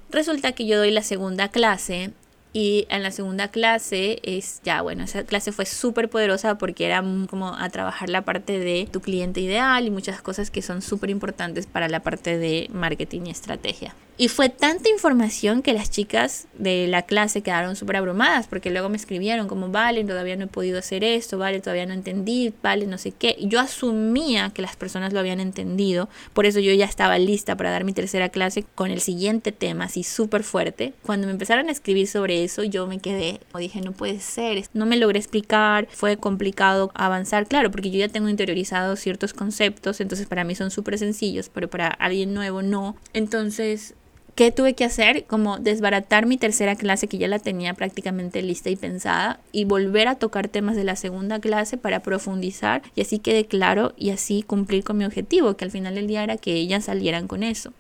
[0.09, 2.11] Resulta que yo doy la segunda clase
[2.53, 7.03] y en la segunda clase es ya, bueno, esa clase fue súper poderosa porque era
[7.29, 11.09] como a trabajar la parte de tu cliente ideal y muchas cosas que son súper
[11.09, 13.93] importantes para la parte de marketing y estrategia.
[14.19, 18.89] Y fue tanta información que las chicas de la clase quedaron súper abrumadas porque luego
[18.89, 22.87] me escribieron como, vale, todavía no he podido hacer esto, vale, todavía no entendí, vale,
[22.87, 23.37] no sé qué.
[23.41, 27.69] Yo asumía que las personas lo habían entendido, por eso yo ya estaba lista para
[27.69, 30.93] dar mi tercera clase con el siguiente tema, así súper fuerte.
[31.03, 34.63] Cuando me empezaron a escribir sobre eso, yo me quedé, o dije, no puede ser,
[34.73, 40.01] no me logré explicar, fue complicado avanzar, claro, porque yo ya tengo interiorizados ciertos conceptos,
[40.01, 42.95] entonces para mí son súper sencillos, pero para alguien nuevo no.
[43.13, 43.93] Entonces
[44.37, 45.25] ¿Qué tuve que hacer?
[45.25, 50.07] Como desbaratar mi tercera clase que ya la tenía prácticamente lista y pensada y volver
[50.07, 54.43] a tocar temas de la segunda clase para profundizar y así quede claro y así
[54.43, 57.73] cumplir con mi objetivo, que al final del día era que ellas salieran con eso.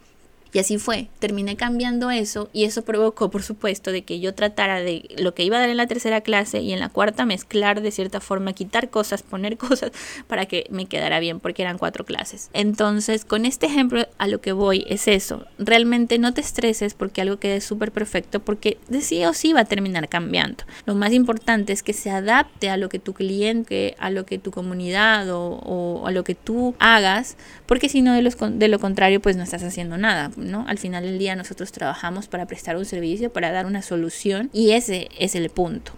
[0.53, 4.81] Y así fue, terminé cambiando eso y eso provocó, por supuesto, de que yo tratara
[4.81, 7.81] de lo que iba a dar en la tercera clase y en la cuarta mezclar
[7.81, 9.91] de cierta forma, quitar cosas, poner cosas
[10.27, 12.49] para que me quedara bien, porque eran cuatro clases.
[12.53, 17.21] Entonces, con este ejemplo a lo que voy es eso, realmente no te estreses porque
[17.21, 20.63] algo quede súper perfecto, porque de sí o sí va a terminar cambiando.
[20.85, 24.37] Lo más importante es que se adapte a lo que tu cliente, a lo que
[24.37, 29.21] tu comunidad o, a lo que tú hagas, porque si no, de, de lo contrario,
[29.21, 30.31] pues no estás haciendo nada.
[30.37, 30.65] ¿No?
[30.67, 34.71] Al final del día nosotros trabajamos para prestar un servicio, para dar una solución y
[34.71, 35.91] ese es el punto.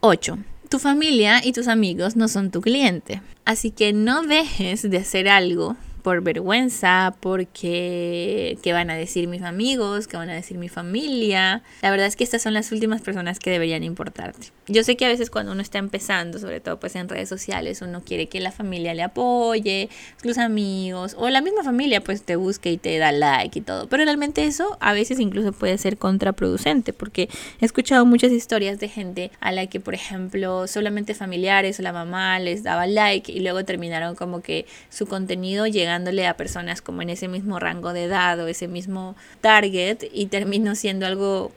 [0.00, 0.38] 8.
[0.68, 3.20] Tu familia y tus amigos no son tu cliente.
[3.44, 9.40] Así que no dejes de hacer algo por vergüenza, porque qué van a decir mis
[9.40, 11.62] amigos, qué van a decir mi familia.
[11.80, 14.48] La verdad es que estas son las últimas personas que deberían importarte.
[14.68, 17.80] Yo sé que a veces cuando uno está empezando, sobre todo pues en redes sociales,
[17.80, 19.88] uno quiere que la familia le apoye,
[20.22, 23.88] los amigos o la misma familia pues te busque y te da like y todo.
[23.88, 27.30] Pero realmente eso a veces incluso puede ser contraproducente porque
[27.62, 31.94] he escuchado muchas historias de gente a la que por ejemplo solamente familiares o la
[31.94, 37.10] mamá les daba like y luego terminaron como que su contenido a personas como en
[37.10, 41.52] ese mismo rango de edad o ese mismo target y termino siendo algo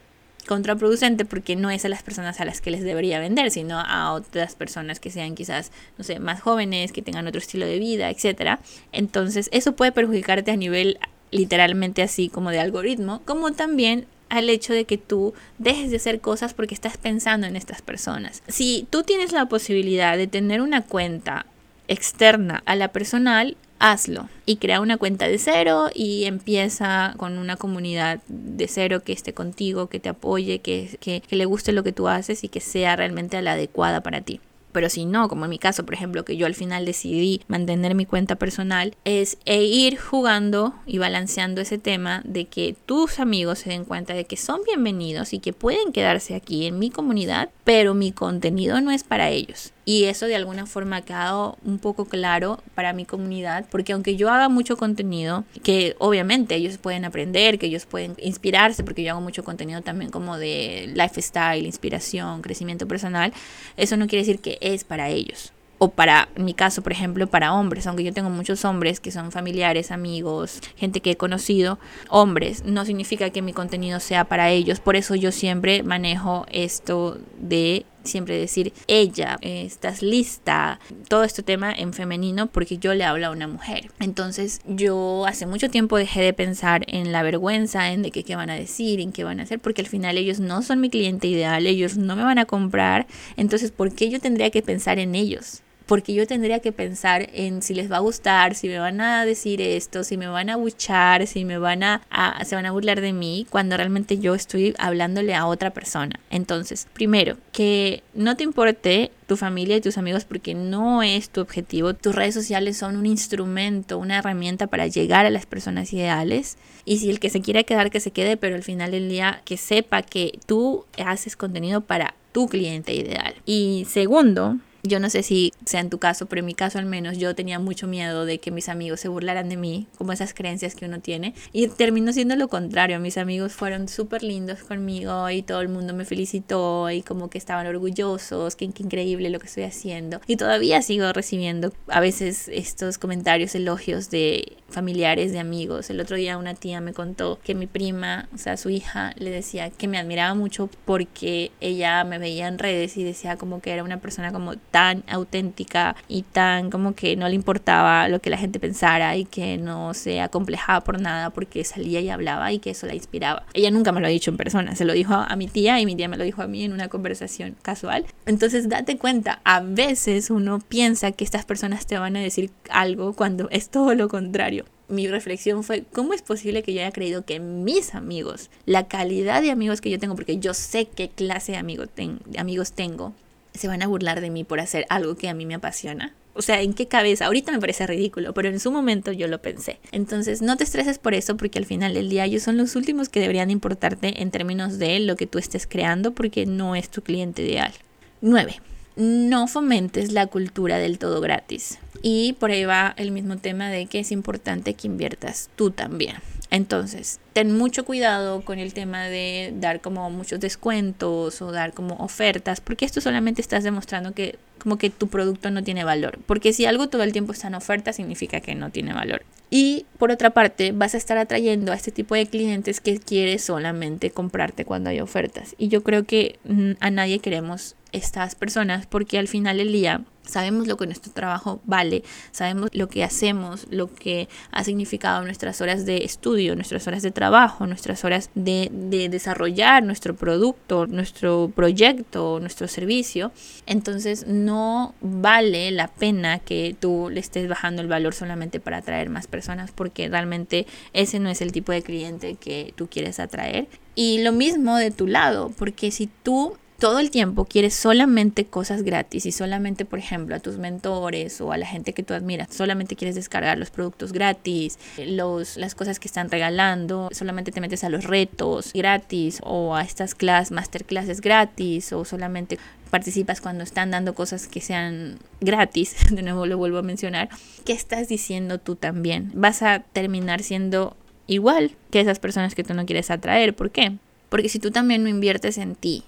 [0.48, 4.14] contraproducente porque no es a las personas a las que les debería vender, sino a
[4.14, 8.10] otras personas que sean quizás, no sé, más jóvenes, que tengan otro estilo de vida,
[8.10, 8.60] etcétera.
[8.92, 10.98] Entonces, eso puede perjudicarte a nivel
[11.30, 16.20] literalmente así como de algoritmo, como también al hecho de que tú dejes de hacer
[16.20, 18.44] cosas porque estás pensando en estas personas.
[18.48, 21.46] Si tú tienes la posibilidad de tener una cuenta
[21.88, 27.58] externa a la personal, hazlo y crea una cuenta de cero y empieza con una
[27.58, 31.92] comunidad de cero que esté contigo, que te apoye, que, que, le guste lo que
[31.92, 34.40] tú haces y que sea realmente la adecuada para ti.
[34.72, 37.96] Pero si no, como en mi caso, por ejemplo, que yo al final decidí mantener
[37.96, 43.60] mi cuenta personal, es e ir jugando y balanceando ese tema de que tus amigos
[43.60, 47.50] se den cuenta de que son bienvenidos y que pueden quedarse aquí en mi comunidad,
[47.64, 49.74] pero mi contenido no es para ellos.
[49.88, 54.18] Y eso de alguna forma ha quedado un poco claro para mi comunidad, porque aunque
[54.18, 59.12] yo haga mucho contenido, que obviamente ellos pueden aprender, que ellos pueden inspirarse, porque yo
[59.12, 63.32] hago mucho contenido también como de lifestyle, inspiración, crecimiento personal,
[63.78, 65.54] eso no quiere decir que es para ellos.
[65.78, 69.32] O para mi caso, por ejemplo, para hombres, aunque yo tengo muchos hombres que son
[69.32, 71.80] familiares, amigos, gente que he conocido,
[72.10, 77.20] hombres, no significa que mi contenido sea para ellos, por eso yo siempre manejo esto
[77.40, 83.28] de siempre decir ella, estás lista, todo este tema en femenino porque yo le hablo
[83.28, 83.92] a una mujer.
[84.00, 88.36] Entonces yo hace mucho tiempo dejé de pensar en la vergüenza, en de qué, qué
[88.36, 90.90] van a decir, en qué van a hacer, porque al final ellos no son mi
[90.90, 95.00] cliente ideal, ellos no me van a comprar, entonces ¿por qué yo tendría que pensar
[95.00, 95.62] en ellos?
[95.88, 99.26] Porque yo tendría que pensar en si les va a gustar, si me van a
[99.26, 102.02] decir esto, si me van a buchar, si me van a,
[102.46, 106.20] se van a burlar de mí, cuando realmente yo estoy hablándole a otra persona.
[106.30, 111.42] Entonces, primero, que no te importe tu familia y tus amigos porque no es tu
[111.42, 111.94] objetivo.
[111.94, 116.58] Tus redes sociales son un instrumento, una herramienta para llegar a las personas ideales.
[116.86, 119.42] Y si el que se quiera quedar, que se quede, pero al final del día
[119.46, 123.36] que sepa que tú haces contenido para tu cliente ideal.
[123.46, 124.58] Y segundo,
[124.88, 127.36] yo no sé si sea en tu caso, pero en mi caso al menos yo
[127.36, 130.86] tenía mucho miedo de que mis amigos se burlaran de mí, como esas creencias que
[130.86, 131.34] uno tiene.
[131.54, 133.00] Y terminó siendo lo contrario.
[133.00, 137.38] Mis amigos fueron súper lindos conmigo y todo el mundo me felicitó y como que
[137.38, 140.22] estaban orgullosos, que, increíble lo que estoy haciendo.
[140.28, 145.90] Y todavía sigo recibiendo a veces estos comentarios, elogios de familiares, de amigos.
[145.90, 149.30] El otro día una tía me contó que mi prima, o sea, su hija, le
[149.30, 153.72] decía que me admiraba mucho porque ella me veía en redes y decía como que
[153.72, 154.77] era una persona como tan
[155.08, 159.58] auténtica y tan como que no le importaba lo que la gente pensara y que
[159.58, 163.46] no se acomplejaba por nada porque salía y hablaba y que eso la inspiraba.
[163.54, 165.86] Ella nunca me lo ha dicho en persona, se lo dijo a mi tía y
[165.86, 168.06] mi tía me lo dijo a mí en una conversación casual.
[168.26, 173.14] Entonces date cuenta, a veces uno piensa que estas personas te van a decir algo
[173.14, 177.26] cuando es todo lo contrario mi reflexión fue, ¿cómo es posible que yo haya creído
[177.26, 181.52] que mis amigos, la calidad de amigos que yo tengo, porque yo sé qué clase
[181.52, 183.14] de, de amigos tengo,
[183.58, 186.14] se van a burlar de mí por hacer algo que a mí me apasiona.
[186.34, 187.26] O sea, ¿en qué cabeza?
[187.26, 189.80] Ahorita me parece ridículo, pero en su momento yo lo pensé.
[189.92, 193.10] Entonces, no te estreses por eso, porque al final del día ellos son los últimos
[193.10, 197.02] que deberían importarte en términos de lo que tú estés creando, porque no es tu
[197.02, 197.74] cliente ideal.
[198.22, 198.62] 9.
[198.98, 201.80] No fomentes la cultura del todo gratis.
[202.04, 206.18] Y por ahí va el mismo tema de que es importante que inviertas tú también.
[206.50, 211.96] Entonces, ten mucho cuidado con el tema de dar como muchos descuentos o dar como
[211.96, 216.20] ofertas, porque esto solamente estás demostrando que como que tu producto no tiene valor.
[216.26, 219.24] Porque si algo todo el tiempo está en oferta, significa que no tiene valor.
[219.50, 223.40] Y por otra parte, vas a estar atrayendo a este tipo de clientes que quiere
[223.40, 225.56] solamente comprarte cuando hay ofertas.
[225.58, 230.02] Y yo creo que mm, a nadie queremos estas personas porque al final del día
[230.28, 235.62] sabemos lo que nuestro trabajo vale, sabemos lo que hacemos, lo que ha significado nuestras
[235.62, 241.52] horas de estudio, nuestras horas de trabajo, nuestras horas de, de, desarrollar nuestro producto, nuestro
[241.56, 243.32] proyecto, nuestro servicio.
[243.66, 249.10] Entonces no vale la pena que tú le estés bajando el valor solamente para atraer
[249.10, 253.68] más personas porque realmente ese no es el tipo de cliente que tú quieres atraer.
[253.96, 258.84] Y lo mismo de tu lado, porque si tú todo el tiempo quieres solamente cosas
[258.84, 262.50] gratis y solamente, por ejemplo, a tus mentores o a la gente que tú admiras,
[262.52, 267.84] solamente quieres descargar los productos gratis, los, las cosas que están regalando, solamente te metes
[267.84, 272.60] a los retos gratis o a estas clases, masterclasses gratis o solamente
[272.92, 277.30] participas cuando están dando cosas que sean gratis, de nuevo lo vuelvo a mencionar,
[277.66, 279.32] ¿qué estás diciendo tú también?
[279.34, 283.54] Vas a terminar siendo igual que esas personas que tú no quieres atraer.
[283.56, 283.94] ¿Por qué?
[284.30, 286.04] Porque si tú también no inviertes en ti,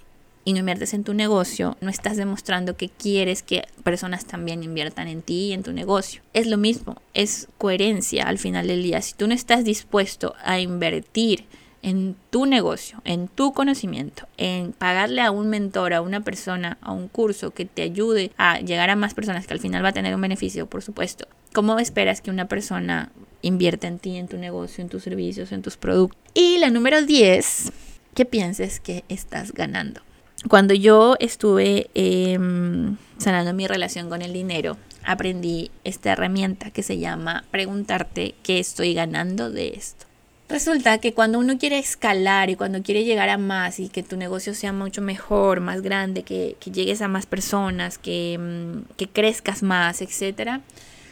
[0.49, 5.07] y no inviertes en tu negocio, no estás demostrando que quieres que personas también inviertan
[5.07, 6.23] en ti y en tu negocio.
[6.33, 8.99] Es lo mismo, es coherencia al final del día.
[9.03, 11.45] Si tú no estás dispuesto a invertir
[11.83, 16.93] en tu negocio, en tu conocimiento, en pagarle a un mentor, a una persona, a
[16.93, 19.93] un curso que te ayude a llegar a más personas, que al final va a
[19.93, 21.27] tener un beneficio, por supuesto.
[21.53, 23.11] ¿Cómo esperas que una persona
[23.43, 26.19] invierta en ti, en tu negocio, en tus servicios, en tus productos?
[26.33, 27.71] Y la número 10,
[28.15, 30.01] que pienses que estás ganando
[30.47, 36.97] cuando yo estuve em, sanando mi relación con el dinero, aprendí esta herramienta que se
[36.97, 40.05] llama preguntarte qué estoy ganando de esto.
[40.47, 44.17] Resulta que cuando uno quiere escalar y cuando quiere llegar a más y que tu
[44.17, 49.61] negocio sea mucho mejor, más grande, que, llegues a más personas, que, em, que crezcas
[49.61, 50.61] más, etcétera,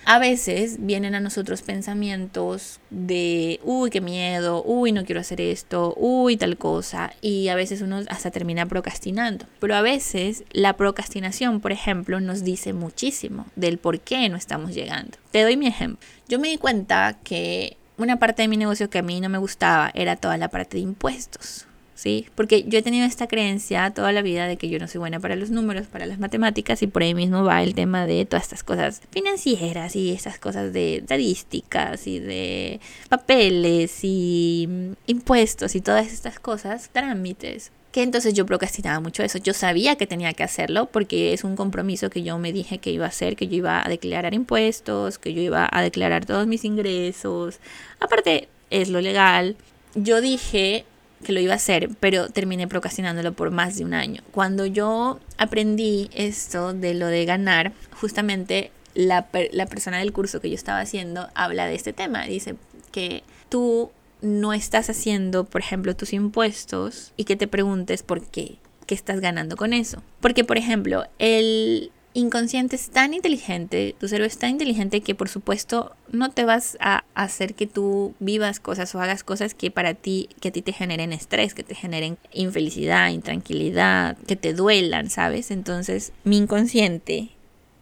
[0.08, 5.94] a veces vienen a nosotros pensamientos de, uy, qué miedo, uy, no quiero hacer esto,
[5.98, 9.48] uy, tal cosa, y a veces uno hasta termina procrastinando.
[9.60, 14.74] Pero a veces la procrastinación, por ejemplo, nos dice muchísimo del por qué no estamos
[14.74, 15.18] llegando.
[15.32, 16.08] Te doy mi ejemplo.
[16.30, 19.40] Yo me di cuenta que una parte de mi negocio que a mí no me
[19.40, 21.67] gustaba era toda la parte de impuestos.
[21.98, 22.28] ¿Sí?
[22.36, 25.20] Porque yo he tenido esta creencia toda la vida de que yo no soy buena
[25.20, 28.44] para los números, para las matemáticas, y por ahí mismo va el tema de todas
[28.44, 32.80] estas cosas financieras y estas cosas de estadísticas y de
[33.10, 37.72] papeles y mm, impuestos y todas estas cosas, trámites.
[37.92, 39.40] Que entonces yo procrastinaba mucho eso.
[39.40, 42.92] Yo sabía que tenía que hacerlo porque es un compromiso que yo me dije que
[42.92, 46.46] iba a hacer, que yo iba a declarar impuestos, que yo iba a declarar todos
[46.46, 47.60] mis ingresos.
[48.00, 49.56] Aparte, es lo legal.
[49.96, 50.86] Yo dije,
[51.24, 54.22] que lo iba a hacer, pero terminé procrastinándolo por más de un año.
[54.32, 60.50] Cuando yo aprendí esto de lo de ganar, justamente la, la persona del curso que
[60.50, 62.26] yo estaba haciendo habla de este tema.
[62.26, 62.56] Dice
[62.92, 63.92] que tú
[64.22, 69.20] no estás haciendo, por ejemplo, tus impuestos y que te preguntes por qué, qué estás
[69.20, 70.02] ganando con eso.
[70.20, 75.30] Porque, por ejemplo, el inconsciente es tan inteligente, tu cerebro es tan inteligente que por
[75.30, 79.94] supuesto no te vas a hacer que tú vivas cosas o hagas cosas que para
[79.94, 85.12] ti, que a ti te generen estrés, que te generen infelicidad, intranquilidad, que te duelan,
[85.12, 85.52] ¿sabes?
[85.52, 87.30] Entonces mi inconsciente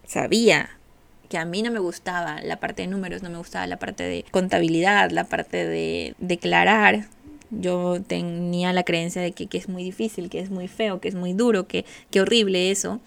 [0.06, 0.70] sabía
[1.30, 4.04] que a mí no me gustaba la parte de números, no me gustaba la parte
[4.04, 7.08] de contabilidad, la parte de declarar.
[7.52, 11.08] Yo tenía la creencia de que, que es muy difícil, que es muy feo, que
[11.08, 13.00] es muy duro, que, que horrible eso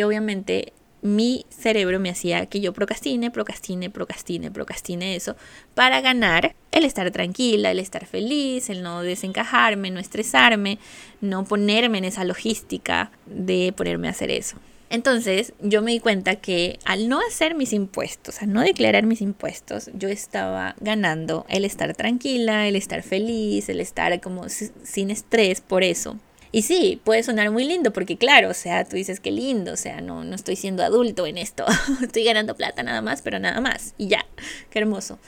[0.00, 0.72] que obviamente
[1.02, 5.36] mi cerebro me hacía que yo procrastine, procrastine, procrastine, procrastine eso
[5.74, 10.78] para ganar el estar tranquila, el estar feliz, el no desencajarme, no estresarme,
[11.20, 14.56] no ponerme en esa logística de ponerme a hacer eso.
[14.88, 19.20] Entonces yo me di cuenta que al no hacer mis impuestos, al no declarar mis
[19.20, 25.60] impuestos, yo estaba ganando el estar tranquila, el estar feliz, el estar como sin estrés
[25.60, 26.18] por eso.
[26.52, 29.76] Y sí, puede sonar muy lindo porque claro, o sea, tú dices que lindo, o
[29.76, 31.64] sea, no, no estoy siendo adulto en esto,
[32.02, 34.26] estoy ganando plata nada más, pero nada más, y ya,
[34.70, 35.18] qué hermoso.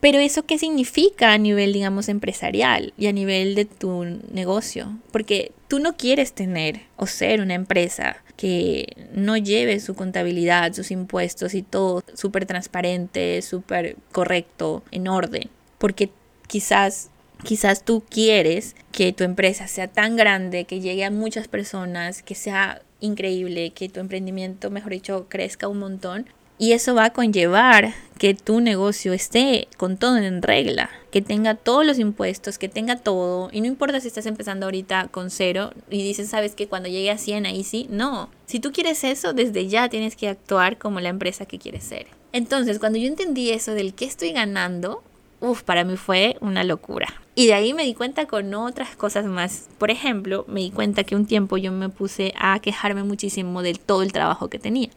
[0.00, 4.96] Pero eso qué significa a nivel, digamos, empresarial y a nivel de tu negocio?
[5.10, 10.92] Porque tú no quieres tener o ser una empresa que no lleve su contabilidad, sus
[10.92, 15.50] impuestos y todo súper transparente, súper correcto, en orden.
[15.78, 16.10] Porque
[16.46, 17.10] quizás
[17.44, 22.34] Quizás tú quieres que tu empresa sea tan grande, que llegue a muchas personas, que
[22.34, 26.26] sea increíble, que tu emprendimiento, mejor dicho, crezca un montón.
[26.60, 31.54] Y eso va a conllevar que tu negocio esté con todo en regla, que tenga
[31.54, 33.48] todos los impuestos, que tenga todo.
[33.52, 37.12] Y no importa si estás empezando ahorita con cero y dices, sabes que cuando llegue
[37.12, 37.86] a 100 ahí sí.
[37.90, 41.84] No, si tú quieres eso, desde ya tienes que actuar como la empresa que quieres
[41.84, 42.08] ser.
[42.32, 45.04] Entonces, cuando yo entendí eso del que estoy ganando,
[45.40, 47.06] uff, para mí fue una locura.
[47.38, 49.68] Y de ahí me di cuenta con otras cosas más.
[49.78, 53.74] Por ejemplo, me di cuenta que un tiempo yo me puse a quejarme muchísimo de
[53.74, 54.90] todo el trabajo que tenía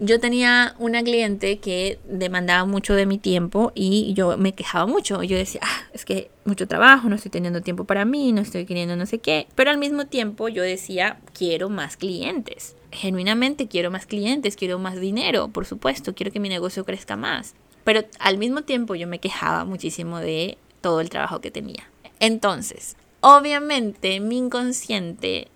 [0.00, 5.22] yo tenía una cliente que demandaba mucho de mi tiempo y yo me quejaba mucho.
[5.22, 8.64] Yo decía, ah, es que mucho trabajo, no estoy teniendo tiempo para mí, no estoy
[8.64, 9.46] queriendo no sé qué.
[9.54, 12.74] Pero al mismo tiempo yo decía, quiero más clientes.
[12.90, 17.54] Genuinamente quiero más clientes, quiero más dinero, por supuesto, quiero que mi negocio crezca más.
[17.84, 21.88] Pero al mismo tiempo yo me quejaba muchísimo de todo el trabajo que tenía.
[22.20, 25.48] Entonces, obviamente mi inconsciente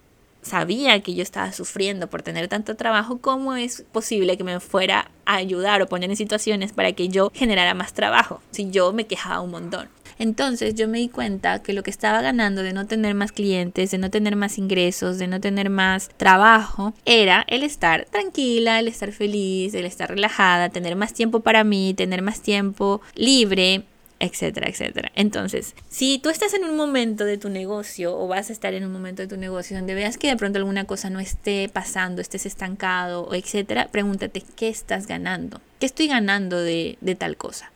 [0.46, 5.10] sabía que yo estaba sufriendo por tener tanto trabajo, ¿cómo es posible que me fuera
[5.24, 9.06] a ayudar o poner en situaciones para que yo generara más trabajo si yo me
[9.06, 9.88] quejaba un montón?
[10.18, 13.90] Entonces yo me di cuenta que lo que estaba ganando de no tener más clientes,
[13.90, 18.88] de no tener más ingresos, de no tener más trabajo, era el estar tranquila, el
[18.88, 23.84] estar feliz, el estar relajada, tener más tiempo para mí, tener más tiempo libre,
[24.18, 25.12] etcétera, etcétera.
[25.14, 28.84] Entonces, si tú estás en un momento de tu negocio o vas a estar en
[28.84, 32.22] un momento de tu negocio donde veas que de pronto alguna cosa no esté pasando,
[32.22, 35.60] estés estancado, o etcétera, pregúntate qué estás ganando.
[35.78, 37.72] ¿Qué estoy ganando de, de tal cosa?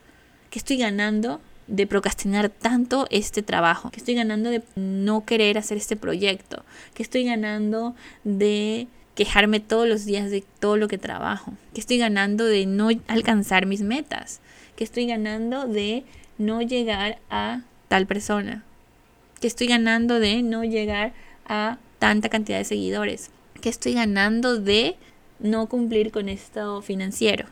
[0.51, 3.91] ¿Qué estoy ganando de procrastinar tanto este trabajo?
[3.91, 6.65] ¿Qué estoy ganando de no querer hacer este proyecto?
[6.95, 11.53] ¿Qué estoy ganando de quejarme todos los días de todo lo que trabajo?
[11.75, 14.41] ¿Qué estoy ganando de no alcanzar mis metas?
[14.77, 16.05] ¿Qué estoy ganando de
[16.41, 18.65] no llegar a tal persona?
[19.41, 21.13] ¿Qué estoy ganando de no llegar
[21.47, 23.31] a tanta cantidad de seguidores?
[23.61, 24.97] ¿Qué estoy ganando de
[25.39, 27.47] no cumplir con esto financiero?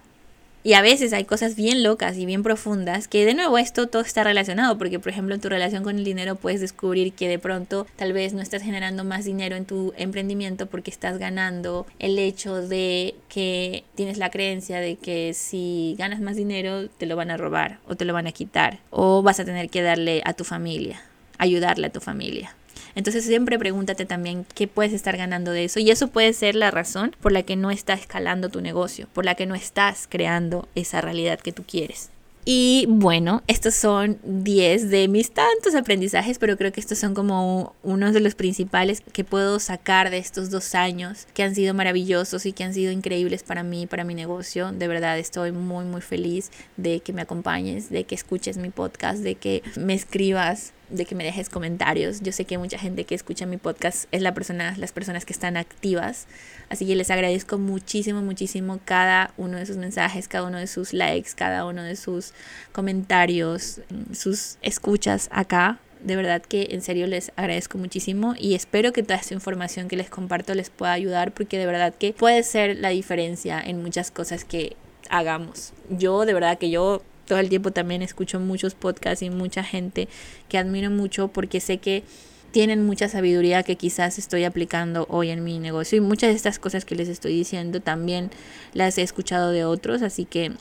[0.69, 4.03] Y a veces hay cosas bien locas y bien profundas que de nuevo esto todo
[4.03, 7.39] está relacionado porque por ejemplo en tu relación con el dinero puedes descubrir que de
[7.39, 12.19] pronto tal vez no estás generando más dinero en tu emprendimiento porque estás ganando el
[12.19, 17.31] hecho de que tienes la creencia de que si ganas más dinero te lo van
[17.31, 20.35] a robar o te lo van a quitar o vas a tener que darle a
[20.35, 21.01] tu familia,
[21.39, 22.58] ayudarle a tu familia.
[22.99, 26.73] Entonces siempre pregúntate también qué puedes estar ganando de eso y eso puede ser la
[26.73, 30.67] razón por la que no está escalando tu negocio, por la que no estás creando
[30.75, 32.11] esa realidad que tú quieres.
[32.45, 37.77] Y bueno, estos son 10 de mis tantos aprendizajes, pero creo que estos son como
[37.85, 42.47] unos de los principales que puedo sacar de estos dos años que han sido maravillosos
[42.47, 44.73] y que han sido increíbles para mí, para mi negocio.
[44.73, 49.21] De verdad estoy muy, muy feliz de que me acompañes, de que escuches mi podcast,
[49.21, 52.21] de que me escribas de que me dejes comentarios.
[52.21, 55.33] Yo sé que mucha gente que escucha mi podcast es la persona, las personas que
[55.33, 56.27] están activas.
[56.69, 60.93] Así que les agradezco muchísimo, muchísimo cada uno de sus mensajes, cada uno de sus
[60.93, 62.33] likes, cada uno de sus
[62.73, 63.81] comentarios,
[64.13, 65.79] sus escuchas acá.
[66.01, 69.97] De verdad que en serio les agradezco muchísimo y espero que toda esta información que
[69.97, 74.13] les comparto les pueda ayudar porque de verdad que puede ser la diferencia en muchas
[74.13, 74.77] cosas que
[75.11, 75.73] hagamos.
[75.91, 80.09] Yo de verdad que yo todo el tiempo también escucho muchos podcasts y mucha gente
[80.49, 82.03] que admiro mucho porque sé que
[82.51, 86.59] tienen mucha sabiduría que quizás estoy aplicando hoy en mi negocio y muchas de estas
[86.59, 88.31] cosas que les estoy diciendo también
[88.73, 90.53] las he escuchado de otros, así que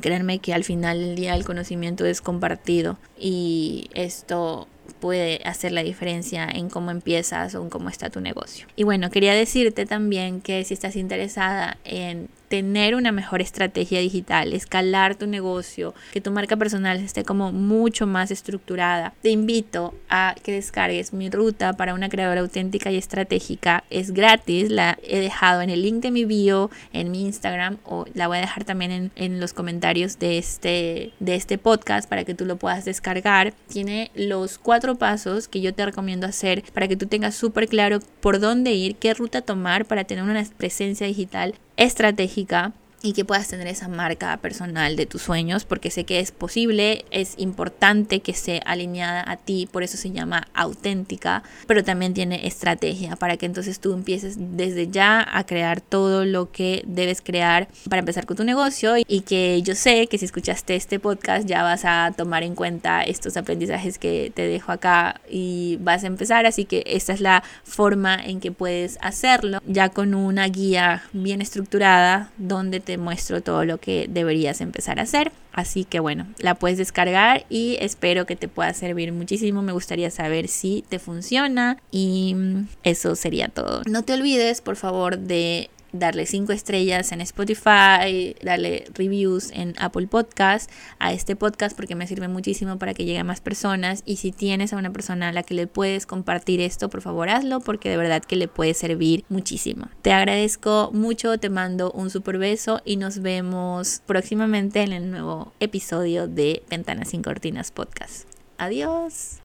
[0.00, 4.68] créanme que al final del día el conocimiento es compartido y esto
[5.00, 8.66] puede hacer la diferencia en cómo empiezas o en cómo está tu negocio.
[8.76, 14.52] Y bueno, quería decirte también que si estás interesada en tener una mejor estrategia digital,
[14.52, 19.14] escalar tu negocio, que tu marca personal esté como mucho más estructurada.
[19.22, 23.84] Te invito a que descargues mi ruta para una creadora auténtica y estratégica.
[23.88, 28.04] Es gratis, la he dejado en el link de mi bio, en mi Instagram o
[28.14, 32.24] la voy a dejar también en, en los comentarios de este, de este podcast para
[32.24, 33.54] que tú lo puedas descargar.
[33.68, 38.00] Tiene los cuatro pasos que yo te recomiendo hacer para que tú tengas súper claro
[38.20, 42.72] por dónde ir, qué ruta tomar para tener una presencia digital estratégica
[43.02, 47.04] y que puedas tener esa marca personal de tus sueños, porque sé que es posible,
[47.10, 52.46] es importante que esté alineada a ti, por eso se llama auténtica, pero también tiene
[52.46, 57.68] estrategia para que entonces tú empieces desde ya a crear todo lo que debes crear
[57.88, 58.94] para empezar con tu negocio.
[59.06, 63.02] Y que yo sé que si escuchaste este podcast ya vas a tomar en cuenta
[63.02, 67.42] estos aprendizajes que te dejo acá y vas a empezar, así que esta es la
[67.64, 73.64] forma en que puedes hacerlo, ya con una guía bien estructurada donde te muestro todo
[73.64, 75.30] lo que deberías empezar a hacer.
[75.52, 79.62] Así que bueno, la puedes descargar y espero que te pueda servir muchísimo.
[79.62, 82.34] Me gustaría saber si te funciona y
[82.82, 83.82] eso sería todo.
[83.88, 90.06] No te olvides, por favor, de darle 5 estrellas en Spotify, darle reviews en Apple
[90.06, 94.16] Podcast a este podcast porque me sirve muchísimo para que llegue a más personas y
[94.16, 97.60] si tienes a una persona a la que le puedes compartir esto, por favor hazlo
[97.60, 99.88] porque de verdad que le puede servir muchísimo.
[100.02, 105.52] Te agradezco mucho, te mando un super beso y nos vemos próximamente en el nuevo
[105.60, 108.28] episodio de Ventanas sin Cortinas Podcast.
[108.58, 109.38] Adiós.